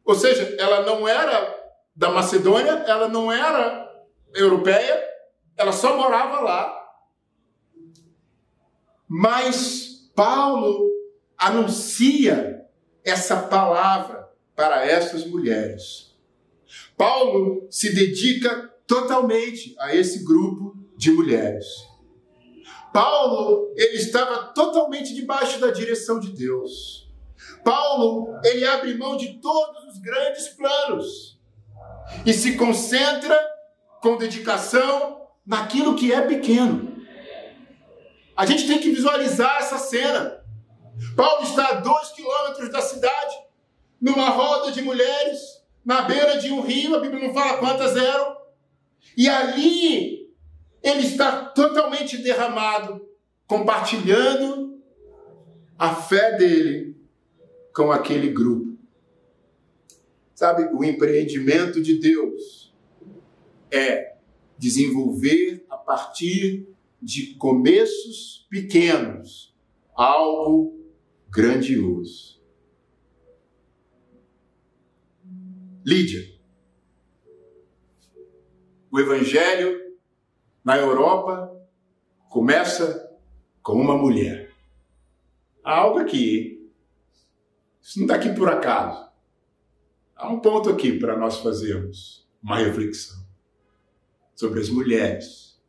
[0.06, 1.56] ou seja, ela não era
[1.96, 3.88] da Macedônia, ela não era
[4.34, 5.04] europeia,
[5.58, 6.76] ela só morava lá.
[9.08, 10.90] Mas Paulo
[11.38, 12.66] anuncia
[13.04, 16.16] essa palavra para essas mulheres.
[16.98, 21.68] Paulo se dedica totalmente a esse grupo de mulheres.
[22.92, 27.08] Paulo, ele estava totalmente debaixo da direção de Deus.
[27.64, 31.40] Paulo, ele abre mão de todos os grandes planos
[32.26, 33.40] e se concentra
[34.02, 36.98] com dedicação naquilo que é pequeno.
[38.36, 40.44] A gente tem que visualizar essa cena.
[41.16, 43.36] Paulo está a dois quilômetros da cidade,
[44.02, 45.40] numa roda de mulheres,
[45.86, 48.39] na beira de um rio, a Bíblia não fala quantas eram,
[49.16, 50.30] e ali
[50.82, 53.06] ele está totalmente derramado,
[53.46, 54.82] compartilhando
[55.78, 56.96] a fé dele
[57.74, 58.78] com aquele grupo.
[60.34, 62.74] Sabe, o empreendimento de Deus
[63.72, 64.16] é
[64.58, 66.68] desenvolver a partir
[67.02, 69.54] de começos pequenos
[69.94, 70.80] algo
[71.30, 72.42] grandioso.
[75.86, 76.39] Lídia.
[78.92, 79.80] O evangelho
[80.64, 81.56] na Europa
[82.30, 83.10] começa
[83.62, 84.52] com uma mulher.
[85.64, 86.72] Há algo aqui.
[87.82, 89.10] Isso não está aqui por acaso.
[90.16, 93.24] Há um ponto aqui para nós fazermos uma reflexão
[94.36, 95.62] sobre as mulheres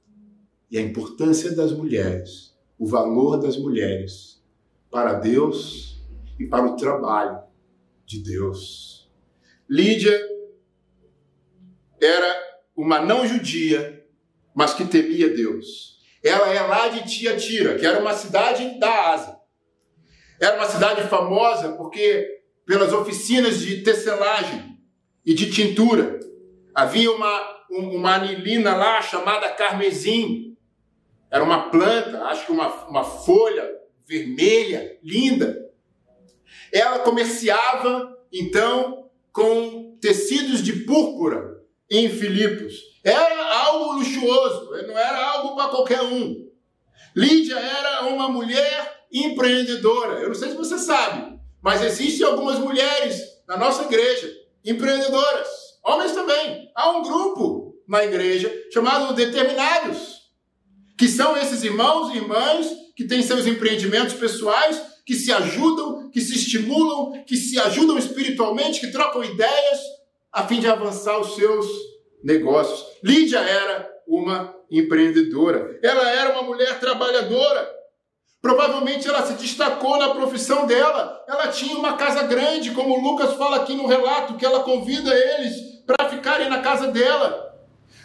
[0.70, 4.42] e a importância das mulheres, o valor das mulheres
[4.90, 6.00] para Deus
[6.38, 7.42] e para o trabalho
[8.06, 9.10] de Deus.
[9.68, 10.18] Lídia
[12.00, 12.39] era
[12.80, 14.02] uma não judia,
[14.54, 15.98] mas que temia Deus.
[16.24, 19.36] Ela é lá de Tiatira, que era uma cidade da Ásia.
[20.40, 24.78] Era uma cidade famosa porque pelas oficinas de tecelagem
[25.26, 26.20] e de tintura.
[26.74, 30.56] Havia uma, uma anilina lá chamada carmesim.
[31.30, 33.70] Era uma planta, acho que uma, uma folha
[34.06, 35.70] vermelha, linda.
[36.72, 41.59] Ela comerciava, então, com tecidos de púrpura
[41.90, 42.74] em Filipos.
[43.02, 46.48] Era algo luxuoso, não era algo para qualquer um.
[47.16, 50.20] Lídia era uma mulher empreendedora.
[50.20, 54.32] Eu não sei se você sabe, mas existem algumas mulheres na nossa igreja,
[54.64, 55.48] empreendedoras,
[55.84, 56.70] homens também.
[56.76, 60.20] Há um grupo na igreja chamado Determinados,
[60.96, 66.20] que são esses irmãos e irmãs que têm seus empreendimentos pessoais, que se ajudam, que
[66.20, 69.80] se estimulam, que se ajudam espiritualmente, que trocam ideias
[70.32, 71.66] a fim de avançar os seus
[72.22, 72.86] negócios.
[73.02, 75.78] Lídia era uma empreendedora.
[75.82, 77.68] Ela era uma mulher trabalhadora.
[78.40, 81.22] Provavelmente ela se destacou na profissão dela.
[81.28, 85.56] Ela tinha uma casa grande, como Lucas fala aqui no relato, que ela convida eles
[85.86, 87.50] para ficarem na casa dela.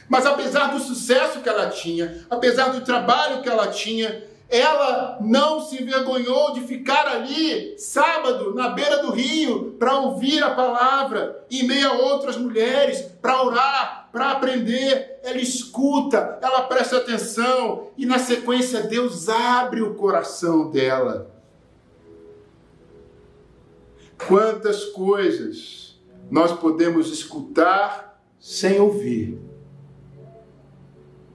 [0.10, 5.60] Mas apesar do sucesso que ela tinha, apesar do trabalho que ela tinha, ela não
[5.60, 11.64] se envergonhou de ficar ali, sábado, na beira do rio, para ouvir a palavra, em
[11.64, 15.20] meio a outras mulheres, para orar, para aprender.
[15.24, 21.32] Ela escuta, ela presta atenção, e na sequência, Deus abre o coração dela.
[24.28, 29.40] Quantas coisas nós podemos escutar sem ouvir,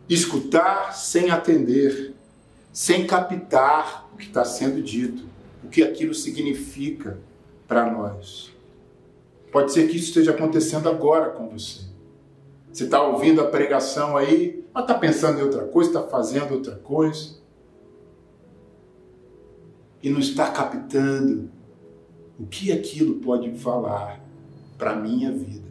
[0.08, 2.09] escutar sem atender
[2.72, 5.24] sem captar o que está sendo dito,
[5.64, 7.18] o que aquilo significa
[7.66, 8.52] para nós.
[9.52, 11.90] Pode ser que isso esteja acontecendo agora com você.
[12.72, 16.76] Você está ouvindo a pregação aí, mas está pensando em outra coisa, está fazendo outra
[16.76, 17.40] coisa.
[20.02, 21.50] E não está captando
[22.38, 24.20] o que aquilo pode falar
[24.78, 25.69] para a minha vida.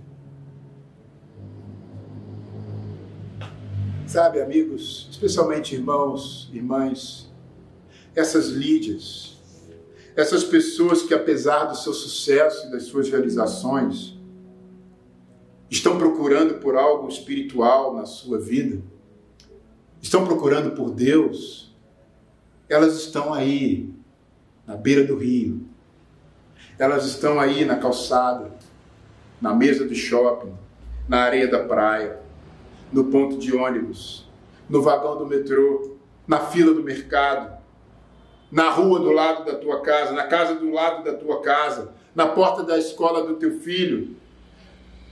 [4.09, 7.31] Sabe, amigos, especialmente irmãos, irmãs,
[8.15, 9.37] essas lídias,
[10.15, 14.17] essas pessoas que, apesar do seu sucesso e das suas realizações,
[15.69, 18.81] estão procurando por algo espiritual na sua vida,
[20.01, 21.71] estão procurando por Deus,
[22.67, 23.93] elas estão aí,
[24.65, 25.67] na beira do rio,
[26.79, 28.49] elas estão aí na calçada,
[29.39, 30.55] na mesa do shopping,
[31.07, 32.27] na areia da praia,
[32.91, 34.27] no ponto de ônibus,
[34.69, 37.57] no vagão do metrô, na fila do mercado,
[38.51, 42.27] na rua do lado da tua casa, na casa do lado da tua casa, na
[42.27, 44.15] porta da escola do teu filho.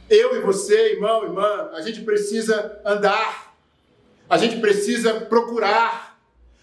[0.09, 3.55] Eu e você, irmão, irmã, a gente precisa andar,
[4.29, 6.19] a gente precisa procurar,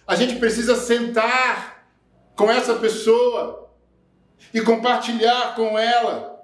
[0.07, 1.87] a gente precisa sentar
[2.35, 3.71] com essa pessoa
[4.53, 6.35] e compartilhar com ela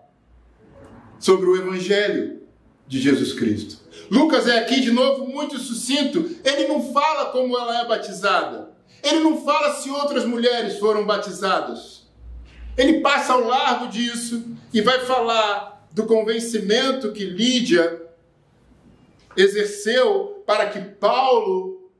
[1.19, 2.41] sobre o Evangelho
[2.87, 3.80] de Jesus Cristo.
[4.11, 6.29] Lucas é aqui de novo muito sucinto.
[6.45, 8.71] Ele não fala como ela é batizada.
[9.03, 12.09] Ele não fala se outras mulheres foram batizadas.
[12.77, 18.03] Ele passa ao largo disso e vai falar do convencimento que Lídia
[19.37, 21.91] exerceu para que Paulo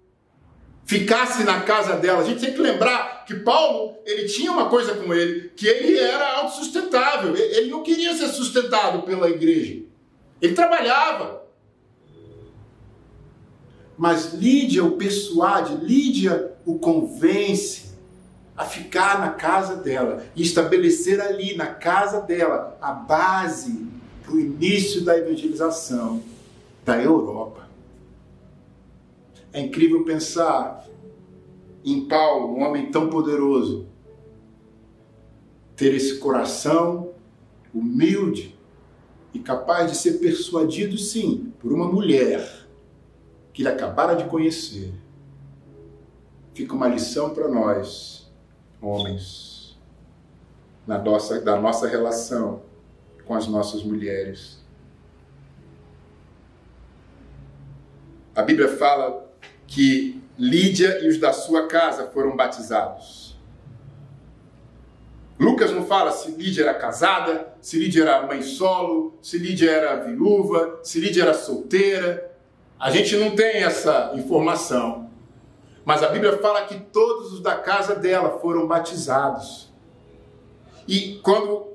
[0.85, 2.23] ficasse na casa dela.
[2.23, 5.97] A gente tem que lembrar que Paulo, ele tinha uma coisa com ele, que ele
[5.97, 7.37] era autossustentável.
[7.37, 9.83] Ele não queria ser sustentado pela igreja.
[10.43, 11.40] Ele trabalhava
[14.01, 17.91] mas Lídia o persuade, Lídia o convence
[18.57, 23.87] a ficar na casa dela e estabelecer ali, na casa dela, a base
[24.23, 26.23] para o início da evangelização
[26.83, 27.69] da Europa.
[29.53, 30.87] É incrível pensar
[31.85, 33.87] em Paulo, um homem tão poderoso,
[35.77, 37.11] ter esse coração
[37.75, 38.59] humilde
[39.35, 42.60] e capaz de ser persuadido, sim, por uma mulher
[43.53, 44.93] que ele acabara de conhecer,
[46.55, 48.31] fica uma lição para nós,
[48.81, 49.79] homens,
[50.87, 52.63] na nossa, da nossa relação
[53.25, 54.61] com as nossas mulheres.
[58.35, 59.31] A Bíblia fala
[59.67, 63.39] que Lídia e os da sua casa foram batizados.
[65.39, 69.97] Lucas não fala se Lídia era casada, se Lídia era mãe solo, se Lídia era
[69.97, 72.30] viúva, se Lídia era solteira.
[72.81, 75.11] A gente não tem essa informação.
[75.85, 79.69] Mas a Bíblia fala que todos os da casa dela foram batizados.
[80.89, 81.67] E quando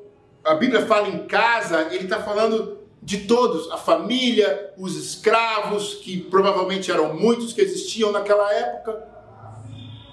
[0.43, 6.19] a Bíblia fala em casa, ele está falando de todos, a família, os escravos, que
[6.21, 9.07] provavelmente eram muitos que existiam naquela época,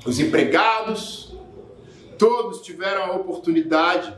[0.05, 1.35] os empregados,
[2.19, 4.15] todos tiveram a oportunidade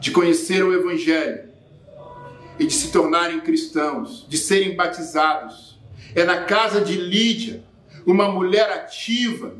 [0.00, 1.50] de conhecer o Evangelho
[2.60, 5.69] e de se tornarem cristãos, de serem batizados
[6.14, 7.62] é na casa de Lídia,
[8.06, 9.54] uma mulher ativa,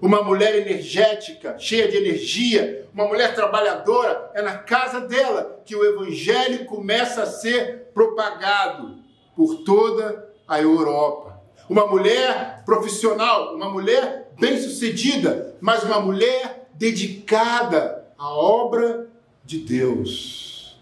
[0.00, 4.30] uma mulher energética, cheia de energia, uma mulher trabalhadora.
[4.34, 8.96] É na casa dela que o evangelho começa a ser propagado
[9.34, 11.42] por toda a Europa.
[11.68, 19.08] Uma mulher profissional, uma mulher bem-sucedida, mas uma mulher dedicada à obra
[19.44, 20.78] de Deus.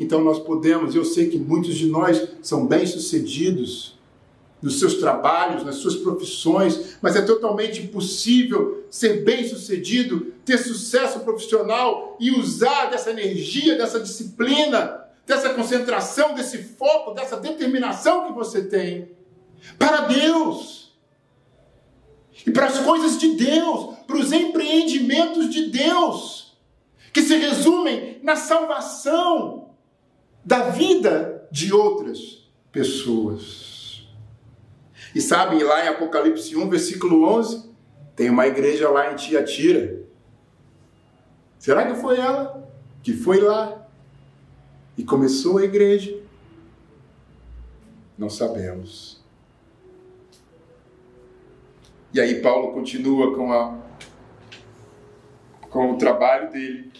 [0.00, 3.97] Então nós podemos, eu sei que muitos de nós são bem-sucedidos,
[4.60, 12.16] nos seus trabalhos, nas suas profissões, mas é totalmente impossível ser bem-sucedido, ter sucesso profissional
[12.18, 19.10] e usar dessa energia, dessa disciplina, dessa concentração, desse foco, dessa determinação que você tem
[19.78, 20.92] para Deus.
[22.46, 26.56] E para as coisas de Deus, para os empreendimentos de Deus,
[27.12, 29.70] que se resumem na salvação
[30.44, 33.77] da vida de outras pessoas.
[35.18, 37.68] E sabem, lá em Apocalipse 1, versículo 11,
[38.14, 40.00] tem uma igreja lá em Tiatira.
[41.58, 42.70] Será que foi ela
[43.02, 43.84] que foi lá
[44.96, 46.16] e começou a igreja?
[48.16, 49.20] Não sabemos.
[52.14, 53.76] E aí Paulo continua com, a,
[55.68, 56.92] com o trabalho dele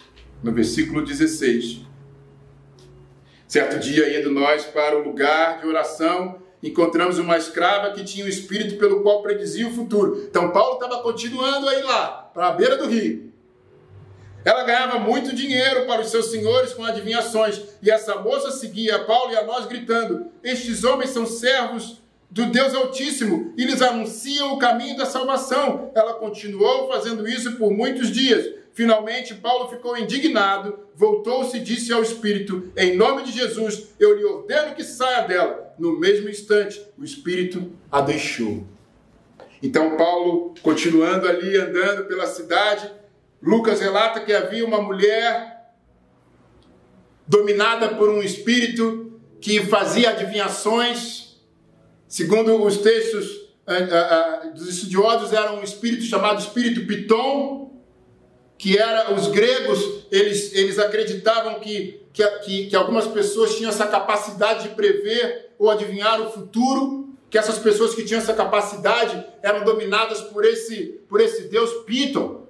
[0.43, 1.85] no versículo 16.
[3.47, 8.27] Certo dia, indo nós para o lugar de oração, encontramos uma escrava que tinha o
[8.27, 10.23] um espírito pelo qual predizia o futuro.
[10.29, 13.29] Então Paulo estava continuando aí lá, para a beira do rio.
[14.43, 19.33] Ela ganhava muito dinheiro para os seus senhores com adivinhações, e essa moça seguia Paulo
[19.33, 24.59] e a nós gritando: Estes homens são servos do Deus Altíssimo e lhes anunciam o
[24.59, 25.91] caminho da salvação.
[25.95, 28.58] Ela continuou fazendo isso por muitos dias.
[28.73, 34.23] Finalmente, Paulo ficou indignado, voltou-se e disse ao Espírito: Em nome de Jesus, eu lhe
[34.23, 35.73] ordeno que saia dela.
[35.77, 38.65] No mesmo instante, o Espírito a deixou.
[39.61, 42.89] Então, Paulo, continuando ali, andando pela cidade,
[43.41, 45.73] Lucas relata que havia uma mulher
[47.27, 51.37] dominada por um espírito que fazia adivinhações.
[52.07, 53.27] Segundo os textos
[53.67, 57.68] uh, uh, uh, dos estudiosos, era um espírito chamado espírito Piton,
[58.59, 63.87] que era os gregos, eles, eles acreditavam que, que, que, que algumas pessoas tinham essa
[63.87, 69.63] capacidade de prever ou adivinhar o futuro, que essas pessoas que tinham essa capacidade eram
[69.63, 72.49] dominadas por esse, por esse deus Piton,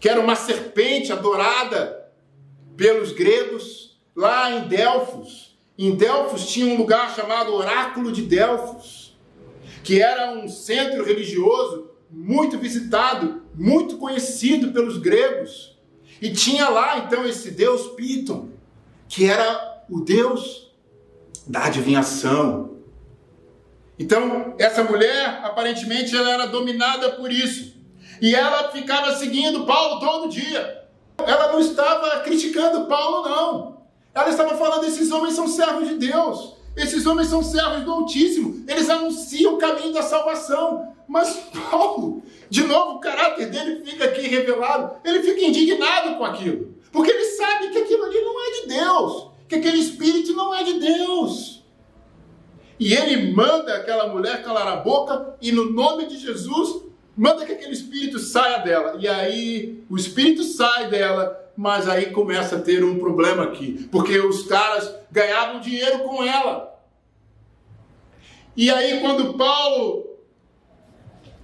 [0.00, 2.10] que era uma serpente adorada
[2.74, 5.58] pelos gregos lá em Delfos.
[5.76, 9.14] Em Delfos tinha um lugar chamado Oráculo de Delfos,
[9.84, 15.78] que era um centro religioso muito visitado, muito conhecido pelos gregos.
[16.20, 18.48] E tinha lá então esse deus Piton,
[19.08, 20.72] que era o deus
[21.46, 22.76] da adivinhação.
[23.98, 27.76] Então, essa mulher, aparentemente, ela era dominada por isso.
[28.20, 30.88] E ela ficava seguindo Paulo todo dia.
[31.18, 33.82] Ela não estava criticando Paulo, não.
[34.14, 36.56] Ela estava falando: esses homens são servos de Deus.
[36.76, 38.64] Esses homens são servos do Altíssimo.
[38.66, 40.94] Eles anunciam o caminho da salvação.
[41.08, 41.34] Mas
[41.70, 44.96] Paulo, de novo, o caráter dele fica aqui revelado.
[45.04, 46.74] Ele fica indignado com aquilo.
[46.92, 49.26] Porque ele sabe que aquilo ali não é de Deus.
[49.48, 51.60] Que aquele espírito não é de Deus.
[52.78, 56.82] E ele manda aquela mulher calar a boca e, no nome de Jesus,
[57.14, 58.96] manda que aquele espírito saia dela.
[58.98, 64.18] E aí o espírito sai dela, mas aí começa a ter um problema aqui, porque
[64.18, 66.80] os caras ganhavam dinheiro com ela.
[68.56, 70.16] E aí quando Paulo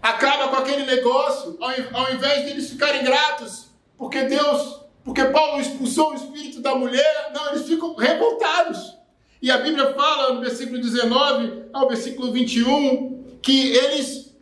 [0.01, 1.59] acaba com aquele negócio,
[1.93, 3.67] ao invés de eles ficarem gratos,
[3.99, 8.97] porque Deus, porque Paulo expulsou o espírito da mulher, não, eles ficam revoltados.
[9.43, 14.35] E a Bíblia fala no versículo 19 ao versículo 21 que eles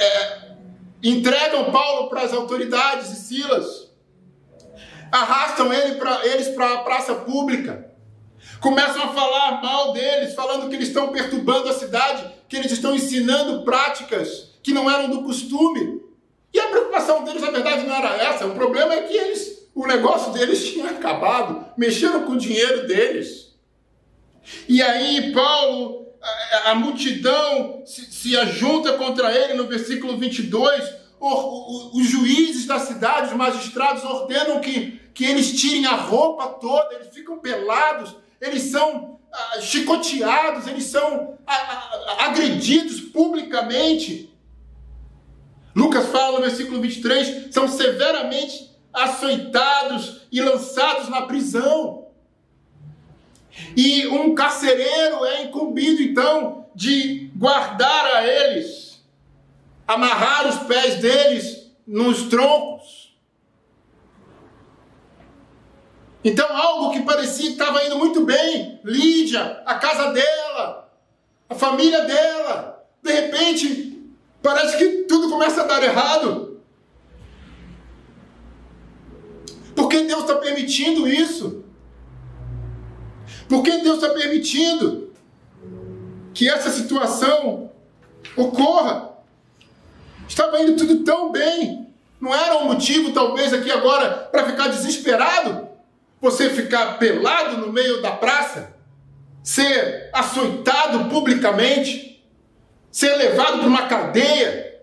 [0.00, 0.50] é,
[1.00, 3.85] entregam Paulo para as autoridades e Silas,
[5.10, 7.90] arrastam ele pra, eles para a praça pública,
[8.60, 12.94] começam a falar mal deles, falando que eles estão perturbando a cidade, que eles estão
[12.94, 16.02] ensinando práticas que não eram do costume.
[16.52, 18.46] E a preocupação deles, na verdade, não era essa.
[18.46, 23.54] O problema é que eles, o negócio deles tinha acabado, mexeram com o dinheiro deles.
[24.68, 26.06] E aí Paulo
[26.52, 31.05] a, a multidão se, se ajunta contra ele no versículo 22.
[31.92, 37.08] Os juízes da cidade, os magistrados, ordenam que, que eles tirem a roupa toda, eles
[37.08, 44.32] ficam pelados, eles são ah, chicoteados, eles são ah, ah, agredidos publicamente.
[45.74, 52.06] Lucas fala no versículo 23: são severamente açoitados e lançados na prisão.
[53.76, 58.85] E um carcereiro é incumbido então de guardar a eles,
[59.86, 63.16] amarrar os pés deles nos troncos.
[66.24, 70.92] Então, algo que parecia que estava indo muito bem, Lídia, a casa dela,
[71.48, 74.10] a família dela, de repente,
[74.42, 76.60] parece que tudo começa a dar errado.
[79.76, 81.64] Por que Deus está permitindo isso?
[83.48, 85.12] Por que Deus está permitindo
[86.34, 87.70] que essa situação
[88.36, 89.15] ocorra?
[90.28, 91.86] Estava indo tudo tão bem.
[92.20, 95.68] Não era um motivo, talvez, aqui agora, para ficar desesperado?
[96.20, 98.74] Você ficar pelado no meio da praça?
[99.42, 102.24] Ser açoitado publicamente?
[102.90, 104.80] Ser levado para uma cadeia?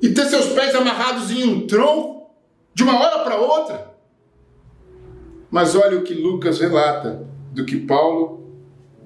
[0.00, 2.30] E ter seus pés amarrados em um tronco?
[2.74, 3.92] De uma hora para outra?
[5.50, 8.42] Mas olha o que Lucas relata do que Paulo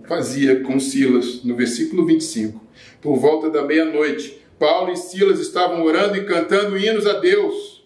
[0.06, 2.64] fazia com Silas, no versículo 25.
[3.02, 7.84] Por volta da meia-noite, Paulo e Silas estavam orando e cantando hinos a Deus.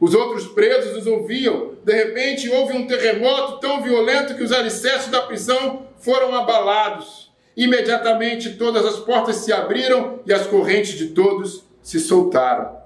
[0.00, 1.72] Os outros presos os ouviam.
[1.84, 7.32] De repente, houve um terremoto tão violento que os alicerces da prisão foram abalados.
[7.56, 12.76] Imediatamente, todas as portas se abriram e as correntes de todos se soltaram.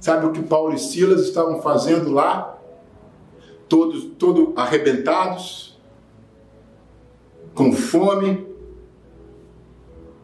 [0.00, 2.58] Sabe o que Paulo e Silas estavam fazendo lá?
[3.68, 5.78] Todos, todo arrebentados,
[7.54, 8.46] com fome,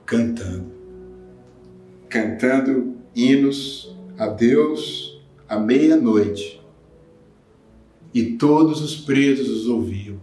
[0.04, 0.67] cantando.
[2.08, 6.60] Cantando hinos a Deus à meia-noite.
[8.14, 10.18] E todos os presos os ouviam.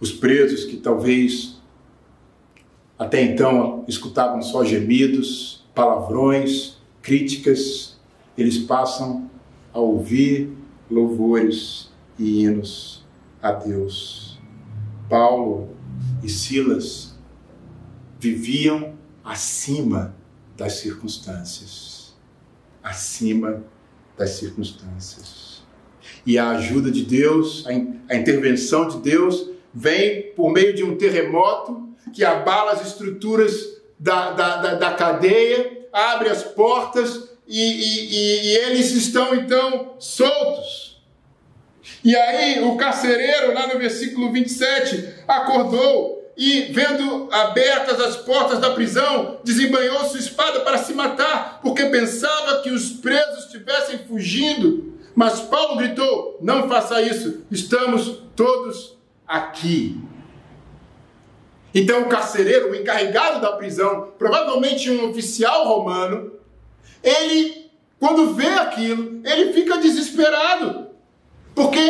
[0.00, 1.58] Os presos que talvez
[2.98, 7.96] até então escutavam só gemidos, palavrões, críticas,
[8.36, 9.30] eles passam
[9.72, 10.52] a ouvir
[10.90, 13.04] louvores e hinos
[13.40, 14.38] a Deus.
[15.08, 15.70] Paulo
[16.22, 17.16] e Silas
[18.18, 18.94] viviam
[19.24, 20.17] acima
[20.58, 22.16] das circunstâncias.
[22.82, 23.64] Acima
[24.16, 25.62] das circunstâncias.
[26.26, 31.88] E a ajuda de Deus, a, intervenção de Deus, vem por meio de um terremoto
[32.12, 33.52] que abala as estruturas
[33.98, 39.94] da, da, da, da cadeia, abre as portas e, e, e, e eles estão então
[39.98, 41.00] soltos.
[42.04, 48.70] E aí o carcereiro, lá no versículo 27, acordou e, vendo abertas as portas da
[48.70, 54.96] prisão, desembanhou sua espada para se matar, porque pensava que os presos estivessem fugindo.
[55.16, 60.00] Mas Paulo gritou: Não faça isso, estamos todos aqui.
[61.74, 66.34] Então o carcereiro, o encarregado da prisão, provavelmente um oficial romano,
[67.02, 67.68] ele,
[67.98, 70.86] quando vê aquilo, ele fica desesperado.
[71.52, 71.80] Porque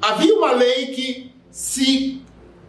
[0.00, 2.21] havia uma lei que se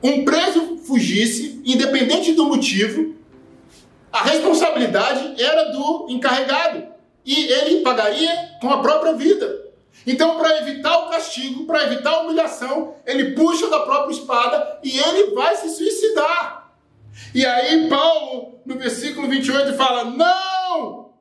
[0.03, 3.15] um preso fugisse, independente do motivo,
[4.11, 6.83] a responsabilidade era do encarregado
[7.25, 8.29] e ele pagaria
[8.59, 9.63] com a própria vida.
[10.05, 14.99] Então, para evitar o castigo, para evitar a humilhação, ele puxa da própria espada e
[14.99, 16.73] ele vai se suicidar.
[17.33, 21.13] E aí, Paulo, no versículo 28, fala: Não!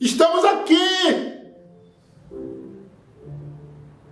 [0.00, 0.76] Estamos aqui!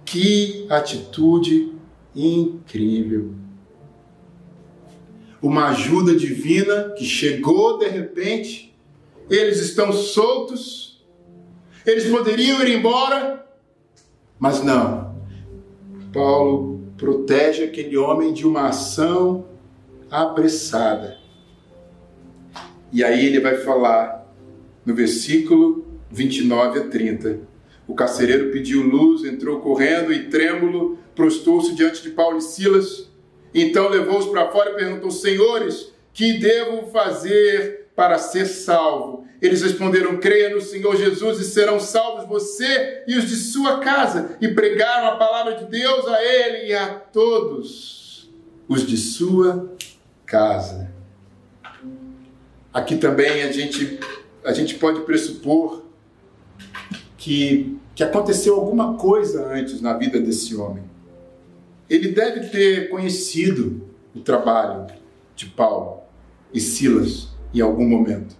[0.04, 1.72] Que atitude
[2.14, 3.45] incrível!
[5.46, 8.76] Uma ajuda divina que chegou de repente,
[9.30, 11.06] eles estão soltos,
[11.86, 13.46] eles poderiam ir embora,
[14.40, 15.14] mas não.
[16.12, 19.46] Paulo protege aquele homem de uma ação
[20.10, 21.16] apressada.
[22.92, 24.26] E aí ele vai falar
[24.84, 27.38] no versículo 29 a 30.
[27.86, 33.08] O carcereiro pediu luz, entrou correndo e trêmulo, prostou-se diante de Paulo e Silas.
[33.58, 39.26] Então levou-os para fora e perguntou: Senhores, que devo fazer para ser salvo?
[39.40, 44.36] Eles responderam: Creia no Senhor Jesus e serão salvos você e os de sua casa.
[44.42, 48.30] E pregaram a palavra de Deus a ele e a todos
[48.68, 49.72] os de sua
[50.26, 50.90] casa.
[52.74, 53.98] Aqui também a gente,
[54.44, 55.82] a gente pode pressupor
[57.16, 60.84] que, que aconteceu alguma coisa antes na vida desse homem.
[61.88, 64.86] Ele deve ter conhecido o trabalho
[65.34, 66.02] de Paulo
[66.52, 68.34] e Silas em algum momento.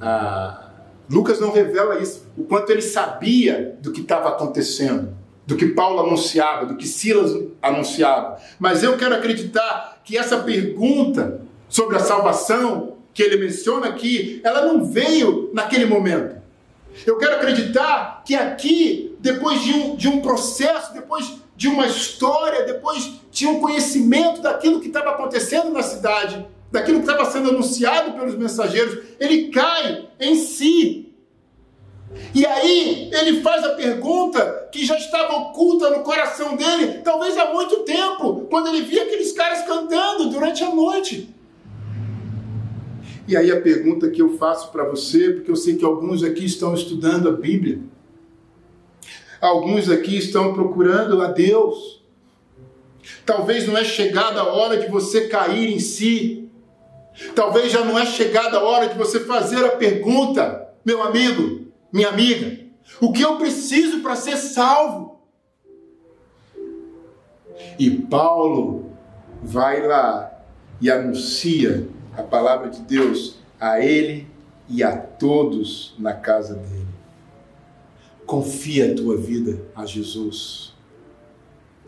[0.00, 0.70] Ah,
[1.10, 5.16] Lucas não revela isso, o quanto ele sabia do que estava acontecendo,
[5.46, 8.38] do que Paulo anunciava, do que Silas anunciava.
[8.58, 14.64] Mas eu quero acreditar que essa pergunta sobre a salvação que ele menciona aqui, ela
[14.64, 16.40] não veio naquele momento.
[17.06, 22.64] Eu quero acreditar que aqui, depois de um, de um processo, depois de uma história,
[22.64, 28.12] depois de um conhecimento daquilo que estava acontecendo na cidade, daquilo que estava sendo anunciado
[28.12, 31.12] pelos mensageiros, ele cai em si.
[32.34, 37.52] E aí ele faz a pergunta que já estava oculta no coração dele, talvez há
[37.52, 41.28] muito tempo, quando ele via aqueles caras cantando durante a noite.
[43.28, 46.46] E aí a pergunta que eu faço para você, porque eu sei que alguns aqui
[46.46, 47.80] estão estudando a Bíblia,
[49.40, 52.02] alguns aqui estão procurando a Deus.
[53.24, 56.48] Talvez não é chegada a hora de você cair em si.
[57.34, 62.08] Talvez já não é chegada a hora de você fazer a pergunta, meu amigo, minha
[62.08, 62.58] amiga,
[63.00, 65.20] o que eu preciso para ser salvo?
[67.78, 68.90] E Paulo
[69.42, 70.30] vai lá
[70.80, 71.86] e anuncia
[72.16, 74.26] a palavra de Deus a ele
[74.68, 76.89] e a todos na casa dele.
[78.30, 80.72] Confia a tua vida a Jesus.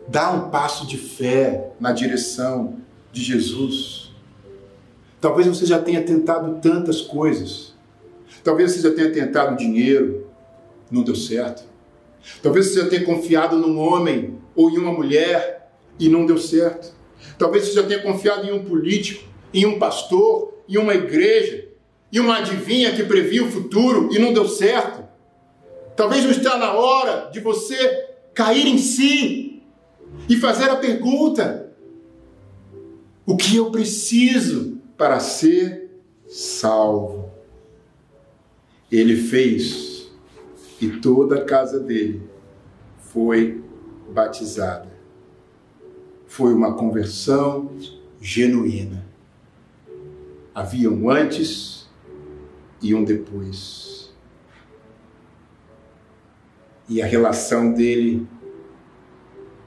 [0.09, 2.79] Dá um passo de fé na direção
[3.13, 4.11] de Jesus.
[5.21, 7.73] Talvez você já tenha tentado tantas coisas.
[8.43, 10.27] Talvez você já tenha tentado dinheiro,
[10.91, 11.63] não deu certo.
[12.41, 16.93] Talvez você já tenha confiado num homem ou em uma mulher e não deu certo.
[17.37, 19.23] Talvez você já tenha confiado em um político
[19.53, 21.69] em um pastor, em uma igreja,
[22.11, 25.02] em uma adivinha que previa o futuro e não deu certo.
[25.95, 29.61] Talvez não está na hora de você cair em si
[30.27, 31.71] e fazer a pergunta:
[33.25, 35.91] o que eu preciso para ser
[36.27, 37.31] salvo?
[38.91, 40.11] Ele fez
[40.79, 42.29] e toda a casa dele
[42.97, 43.63] foi
[44.09, 44.91] batizada.
[46.27, 47.71] Foi uma conversão
[48.19, 49.05] genuína.
[50.53, 51.87] Havia um antes
[52.81, 53.92] e um depois.
[56.89, 58.27] E a relação dele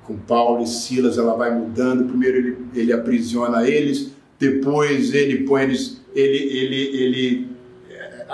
[0.07, 2.09] com Paulo e Silas, ela vai mudando.
[2.09, 7.49] Primeiro ele, ele aprisiona eles, depois ele põe eles, ele, ele, ele
[7.91, 8.27] é,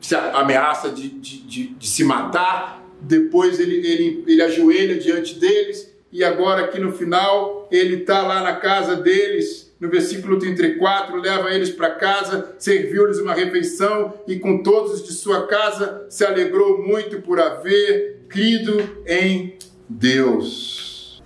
[0.00, 5.94] se ameaça de, de, de, de, se matar, depois ele, ele, ele ajoelha diante deles,
[6.12, 11.50] e agora aqui no final ele está lá na casa deles no versículo 34, leva
[11.50, 17.22] eles para casa, serviu-lhes uma refeição e com todos de sua casa se alegrou muito
[17.22, 19.56] por haver crido em
[19.88, 21.22] Deus.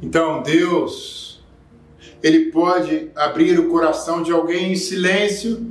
[0.00, 1.44] Então, Deus,
[2.22, 5.70] Ele pode abrir o coração de alguém em silêncio,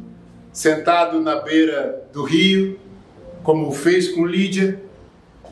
[0.53, 2.79] sentado na beira do rio,
[3.41, 4.83] como fez com Lídia,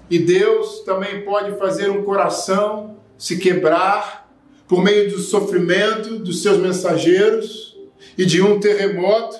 [0.09, 4.26] e Deus também pode fazer um coração se quebrar
[4.67, 7.77] por meio do sofrimento dos seus mensageiros
[8.17, 9.37] e de um terremoto.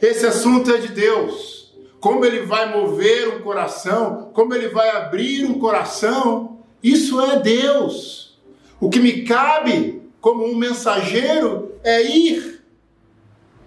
[0.00, 1.74] Esse assunto é de Deus.
[1.98, 8.38] Como ele vai mover um coração, como ele vai abrir um coração, isso é Deus.
[8.80, 12.62] O que me cabe como um mensageiro é ir,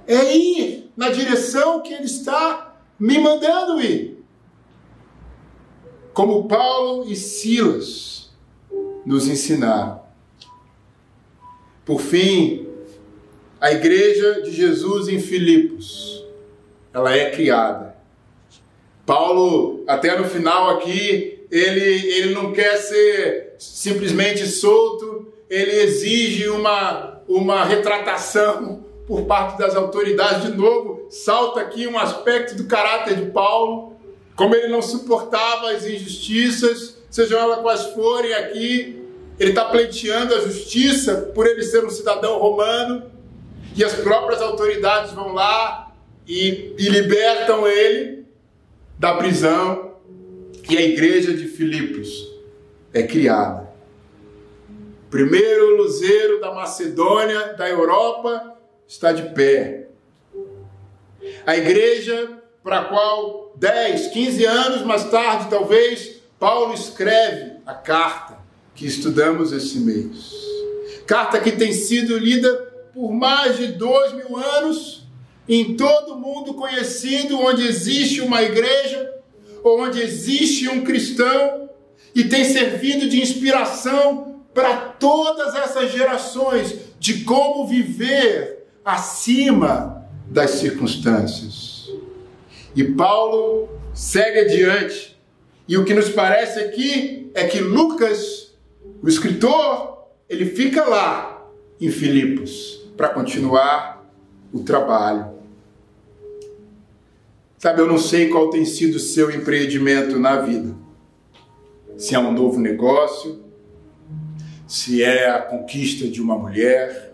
[0.08, 4.24] é ir na direção que ele está me mandando ir.
[6.14, 8.32] Como Paulo e Silas
[9.06, 10.03] nos ensinaram.
[11.86, 12.68] Por fim,
[13.60, 16.26] a igreja de Jesus em Filipos,
[16.94, 17.96] ela é criada.
[19.06, 27.22] Paulo, até no final aqui, ele, ele não quer ser simplesmente solto, ele exige uma,
[27.28, 30.44] uma retratação por parte das autoridades.
[30.44, 33.94] De novo, salta aqui um aspecto do caráter de Paulo,
[34.36, 39.03] como ele não suportava as injustiças, sejam elas quais forem aqui,
[39.40, 43.12] ele está pleiteando a justiça por ele ser um cidadão romano,
[43.76, 45.92] e as próprias autoridades vão lá
[46.28, 48.26] e, e libertam ele
[49.00, 49.96] da prisão,
[50.70, 52.32] e a igreja de Filipos
[52.94, 53.68] é criada.
[55.10, 58.56] Primeiro luzeiro da Macedônia, da Europa,
[58.88, 59.88] está de pé.
[61.46, 68.43] A igreja para a qual 10, 15 anos mais tarde, talvez, Paulo escreve a carta
[68.76, 70.34] que estudamos esse mês.
[71.06, 72.54] Carta que tem sido lida
[72.94, 75.04] por mais de dois mil anos
[75.48, 79.14] em todo mundo conhecido, onde existe uma igreja,
[79.64, 81.70] ou onde existe um cristão,
[82.16, 91.90] e tem servido de inspiração para todas essas gerações de como viver acima das circunstâncias.
[92.76, 95.18] E Paulo segue adiante,
[95.68, 98.43] e o que nos parece aqui é que Lucas,
[99.04, 101.46] o escritor, ele fica lá
[101.80, 104.10] em Filipos para continuar
[104.54, 105.34] o trabalho.
[107.58, 110.74] Sabe, eu não sei qual tem sido o seu empreendimento na vida.
[111.98, 113.44] Se é um novo negócio,
[114.66, 117.14] se é a conquista de uma mulher,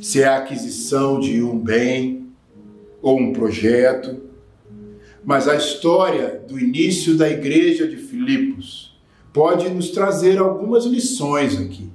[0.00, 2.26] se é a aquisição de um bem
[3.00, 4.20] ou um projeto.
[5.24, 8.91] Mas a história do início da igreja de Filipos
[9.32, 11.90] pode nos trazer algumas lições aqui.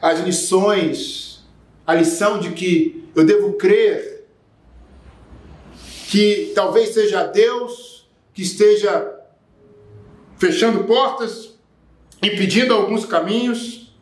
[0.00, 1.44] As lições,
[1.86, 4.26] a lição de que eu devo crer
[6.08, 9.18] que talvez seja Deus que esteja
[10.36, 11.58] fechando portas,
[12.22, 13.94] impedindo alguns caminhos,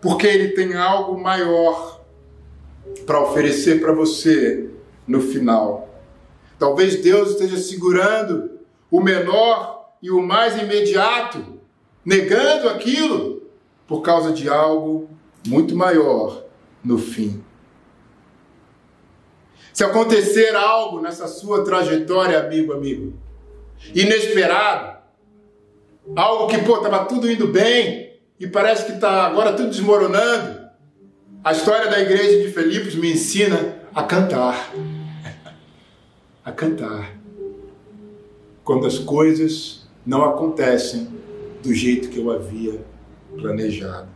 [0.00, 2.00] porque Ele tem algo maior
[3.04, 4.70] para oferecer para você
[5.06, 5.88] no final.
[6.58, 8.60] Talvez Deus esteja segurando
[8.90, 11.60] o menor e o mais imediato,
[12.04, 13.42] negando aquilo
[13.86, 15.08] por causa de algo
[15.46, 16.44] muito maior
[16.84, 17.42] no fim.
[19.72, 23.14] Se acontecer algo nessa sua trajetória, amigo, amigo,
[23.94, 24.98] inesperado,
[26.16, 30.62] algo que, pô, estava tudo indo bem e parece que está agora tudo desmoronando,
[31.44, 34.72] a história da igreja de Filipos me ensina a cantar.
[36.44, 37.16] A cantar.
[38.64, 41.08] Quando as coisas não acontecem
[41.62, 42.84] do jeito que eu havia
[43.36, 44.08] planejado.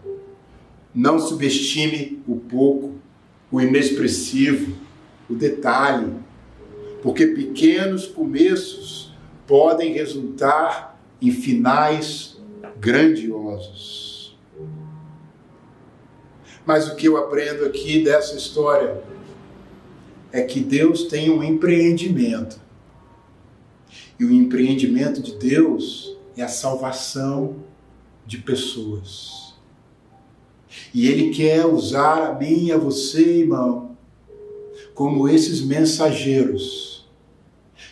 [0.94, 2.94] Não subestime o pouco,
[3.50, 4.76] o inexpressivo,
[5.28, 6.12] o detalhe,
[7.02, 9.14] porque pequenos começos
[9.46, 12.36] podem resultar em finais
[12.78, 14.36] grandiosos.
[16.64, 19.00] Mas o que eu aprendo aqui dessa história
[20.32, 22.60] é que Deus tem um empreendimento.
[24.18, 27.56] E o empreendimento de Deus é a salvação
[28.26, 29.54] de pessoas.
[30.92, 33.96] E Ele quer usar a mim e a você, irmão,
[34.94, 37.06] como esses mensageiros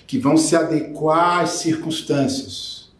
[0.07, 2.93] que vão se adequar às circunstâncias,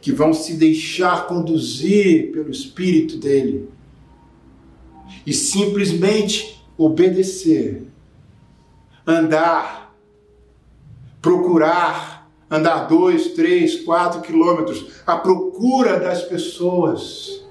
[0.00, 3.68] que vão se deixar conduzir pelo Espírito dele
[5.26, 7.82] e simplesmente obedecer,
[9.06, 9.94] andar,
[11.20, 12.09] procurar,
[12.50, 17.44] andar dois, três, quatro quilômetros à procura das pessoas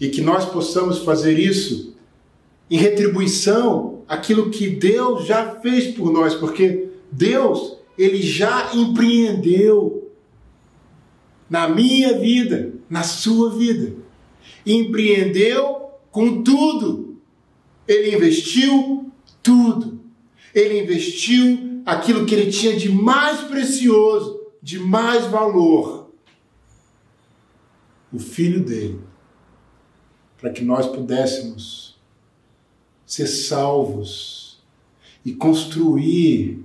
[0.00, 1.94] e que nós possamos fazer isso
[2.70, 10.10] em retribuição aquilo que Deus já fez por nós, porque Deus, ele já empreendeu
[11.48, 13.94] na minha vida, na sua vida.
[14.66, 17.18] Empreendeu com tudo.
[17.86, 19.10] Ele investiu
[19.42, 20.00] tudo.
[20.54, 26.10] Ele investiu aquilo que ele tinha de mais precioso, de mais valor.
[28.12, 29.00] O filho dele.
[30.38, 31.98] Para que nós pudéssemos
[33.06, 34.62] ser salvos
[35.24, 36.62] e construir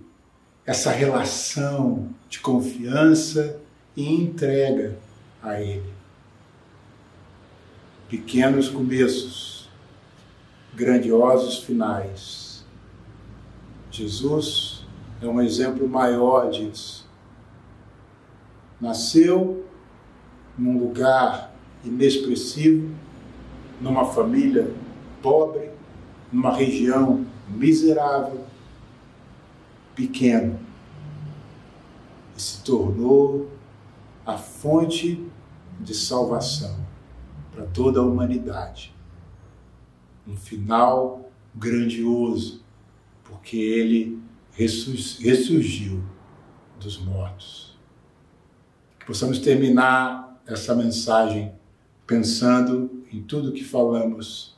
[0.65, 3.61] essa relação de confiança
[3.95, 4.99] e entrega
[5.41, 5.93] a Ele.
[8.09, 9.69] Pequenos começos,
[10.76, 12.65] grandiosos finais.
[13.89, 14.72] Jesus
[15.26, 17.07] é um exemplo maior disso.
[18.80, 19.65] Nasceu
[20.57, 21.53] num lugar
[21.84, 22.93] inexpressivo,
[23.80, 24.74] numa família
[25.21, 25.71] pobre,
[26.32, 28.43] numa região miserável,
[29.95, 30.59] pequeno,
[32.36, 33.49] e se tornou
[34.26, 35.26] a fonte
[35.80, 36.78] de salvação
[37.53, 38.93] para toda a humanidade.
[40.28, 42.61] Um final grandioso,
[43.24, 44.21] porque ele
[44.56, 46.04] ressurgiu
[46.80, 47.78] dos mortos.
[48.99, 51.54] Que possamos terminar essa mensagem
[52.06, 54.56] pensando em tudo que falamos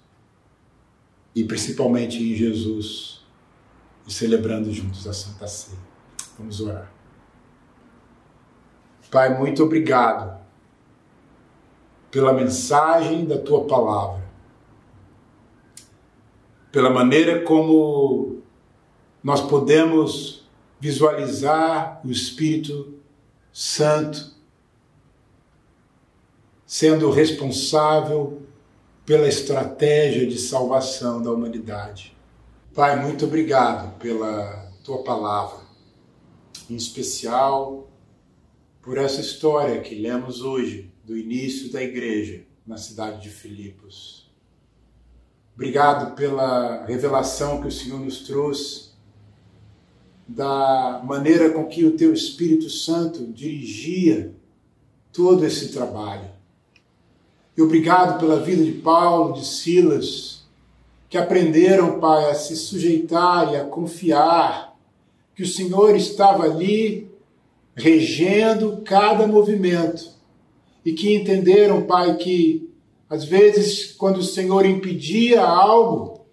[1.34, 3.26] e principalmente em Jesus
[4.08, 5.80] e celebrando juntos a Santa Ceia.
[6.38, 6.92] Vamos orar.
[9.10, 10.44] Pai, muito obrigado
[12.12, 14.24] pela mensagem da tua palavra,
[16.72, 18.35] pela maneira como
[19.26, 20.46] nós podemos
[20.80, 22.94] visualizar o Espírito
[23.52, 24.36] Santo
[26.64, 28.44] sendo responsável
[29.04, 32.16] pela estratégia de salvação da humanidade.
[32.76, 35.66] Pai, muito obrigado pela tua palavra,
[36.70, 37.90] em especial
[38.80, 44.32] por essa história que lemos hoje do início da igreja na cidade de Filipos.
[45.56, 48.85] Obrigado pela revelação que o Senhor nos trouxe
[50.28, 54.34] da maneira com que o teu Espírito Santo dirigia
[55.14, 56.30] todo esse trabalho.
[57.56, 60.44] E obrigado pela vida de Paulo, de Silas,
[61.10, 64.76] que aprenderam, Pai, a se sujeitar e a confiar
[65.36, 67.10] que o Senhor estava ali
[67.76, 70.10] regendo cada movimento
[70.84, 72.70] e que entenderam, Pai, que
[73.10, 76.26] às vezes quando o Senhor impedia algo,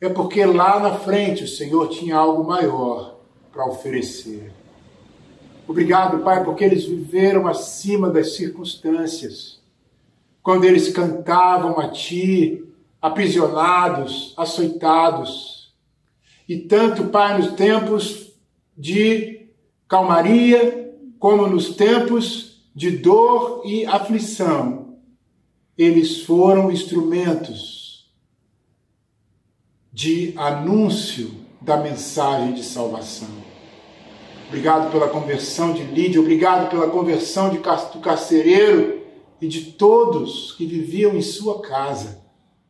[0.00, 3.19] é porque lá na frente o Senhor tinha algo maior
[3.52, 4.52] para oferecer.
[5.66, 9.60] Obrigado, Pai, porque eles viveram acima das circunstâncias.
[10.42, 12.64] Quando eles cantavam a Ti,
[13.00, 15.72] aprisionados, açoitados.
[16.48, 18.32] E tanto, Pai, nos tempos
[18.76, 19.48] de
[19.86, 24.96] calmaria, como nos tempos de dor e aflição,
[25.76, 28.10] eles foram instrumentos
[29.92, 33.28] de anúncio da mensagem de salvação.
[34.48, 39.02] Obrigado pela conversão de Lídia, obrigado pela conversão de, do carcereiro
[39.40, 42.20] e de todos que viviam em sua casa.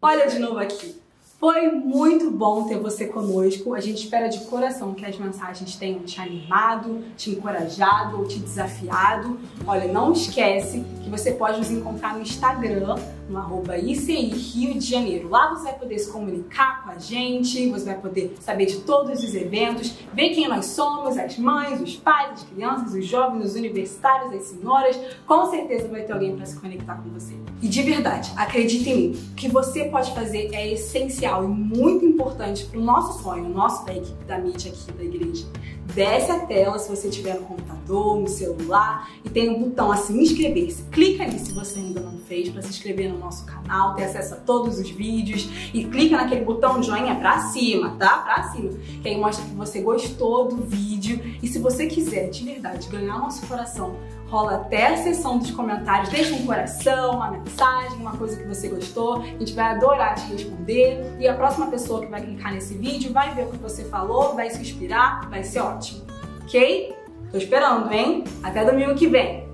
[0.03, 1.01] Olha de novo aqui.
[1.41, 3.73] Foi muito bom ter você conosco.
[3.73, 8.39] A gente espera de coração que as mensagens tenham te animado, te encorajado ou te
[8.39, 9.41] desafiado.
[9.67, 12.95] Olha, não esquece que você pode nos encontrar no Instagram,
[13.31, 15.29] no arroba ICI Rio de Janeiro.
[15.29, 19.23] Lá você vai poder se comunicar com a gente, você vai poder saber de todos
[19.23, 23.55] os eventos, ver quem nós somos, as mães, os pais, as crianças, os jovens, os
[23.55, 24.99] universitários, as senhoras.
[25.27, 27.35] Com certeza vai ter alguém para se conectar com você.
[27.63, 32.05] E de verdade, acredite em mim, o que você pode fazer é essencial e muito
[32.05, 35.47] importante para o nosso sonho, o nosso da equipe da mídia aqui da igreja.
[35.95, 40.21] Desce a tela se você tiver no computador, no celular e tem um botão assim,
[40.21, 40.83] inscrever-se.
[40.85, 44.35] Clica ali se você ainda não fez para se inscrever no nosso canal, ter acesso
[44.35, 48.19] a todos os vídeos e clica naquele botão joinha para cima, tá?
[48.19, 48.71] Para cima,
[49.03, 53.19] que aí mostra que você gostou do vídeo e se você quiser de verdade ganhar
[53.19, 53.97] nosso coração,
[54.31, 58.69] rola até a seção dos comentários, deixa um coração, uma mensagem, uma coisa que você
[58.69, 62.75] gostou, a gente vai adorar te responder e a próxima pessoa que vai clicar nesse
[62.75, 66.03] vídeo vai ver o que você falou, vai se inspirar, vai ser ótimo,
[66.43, 66.95] ok?
[67.33, 68.25] Tô esperando, hein?
[68.43, 69.50] Até domingo que vem!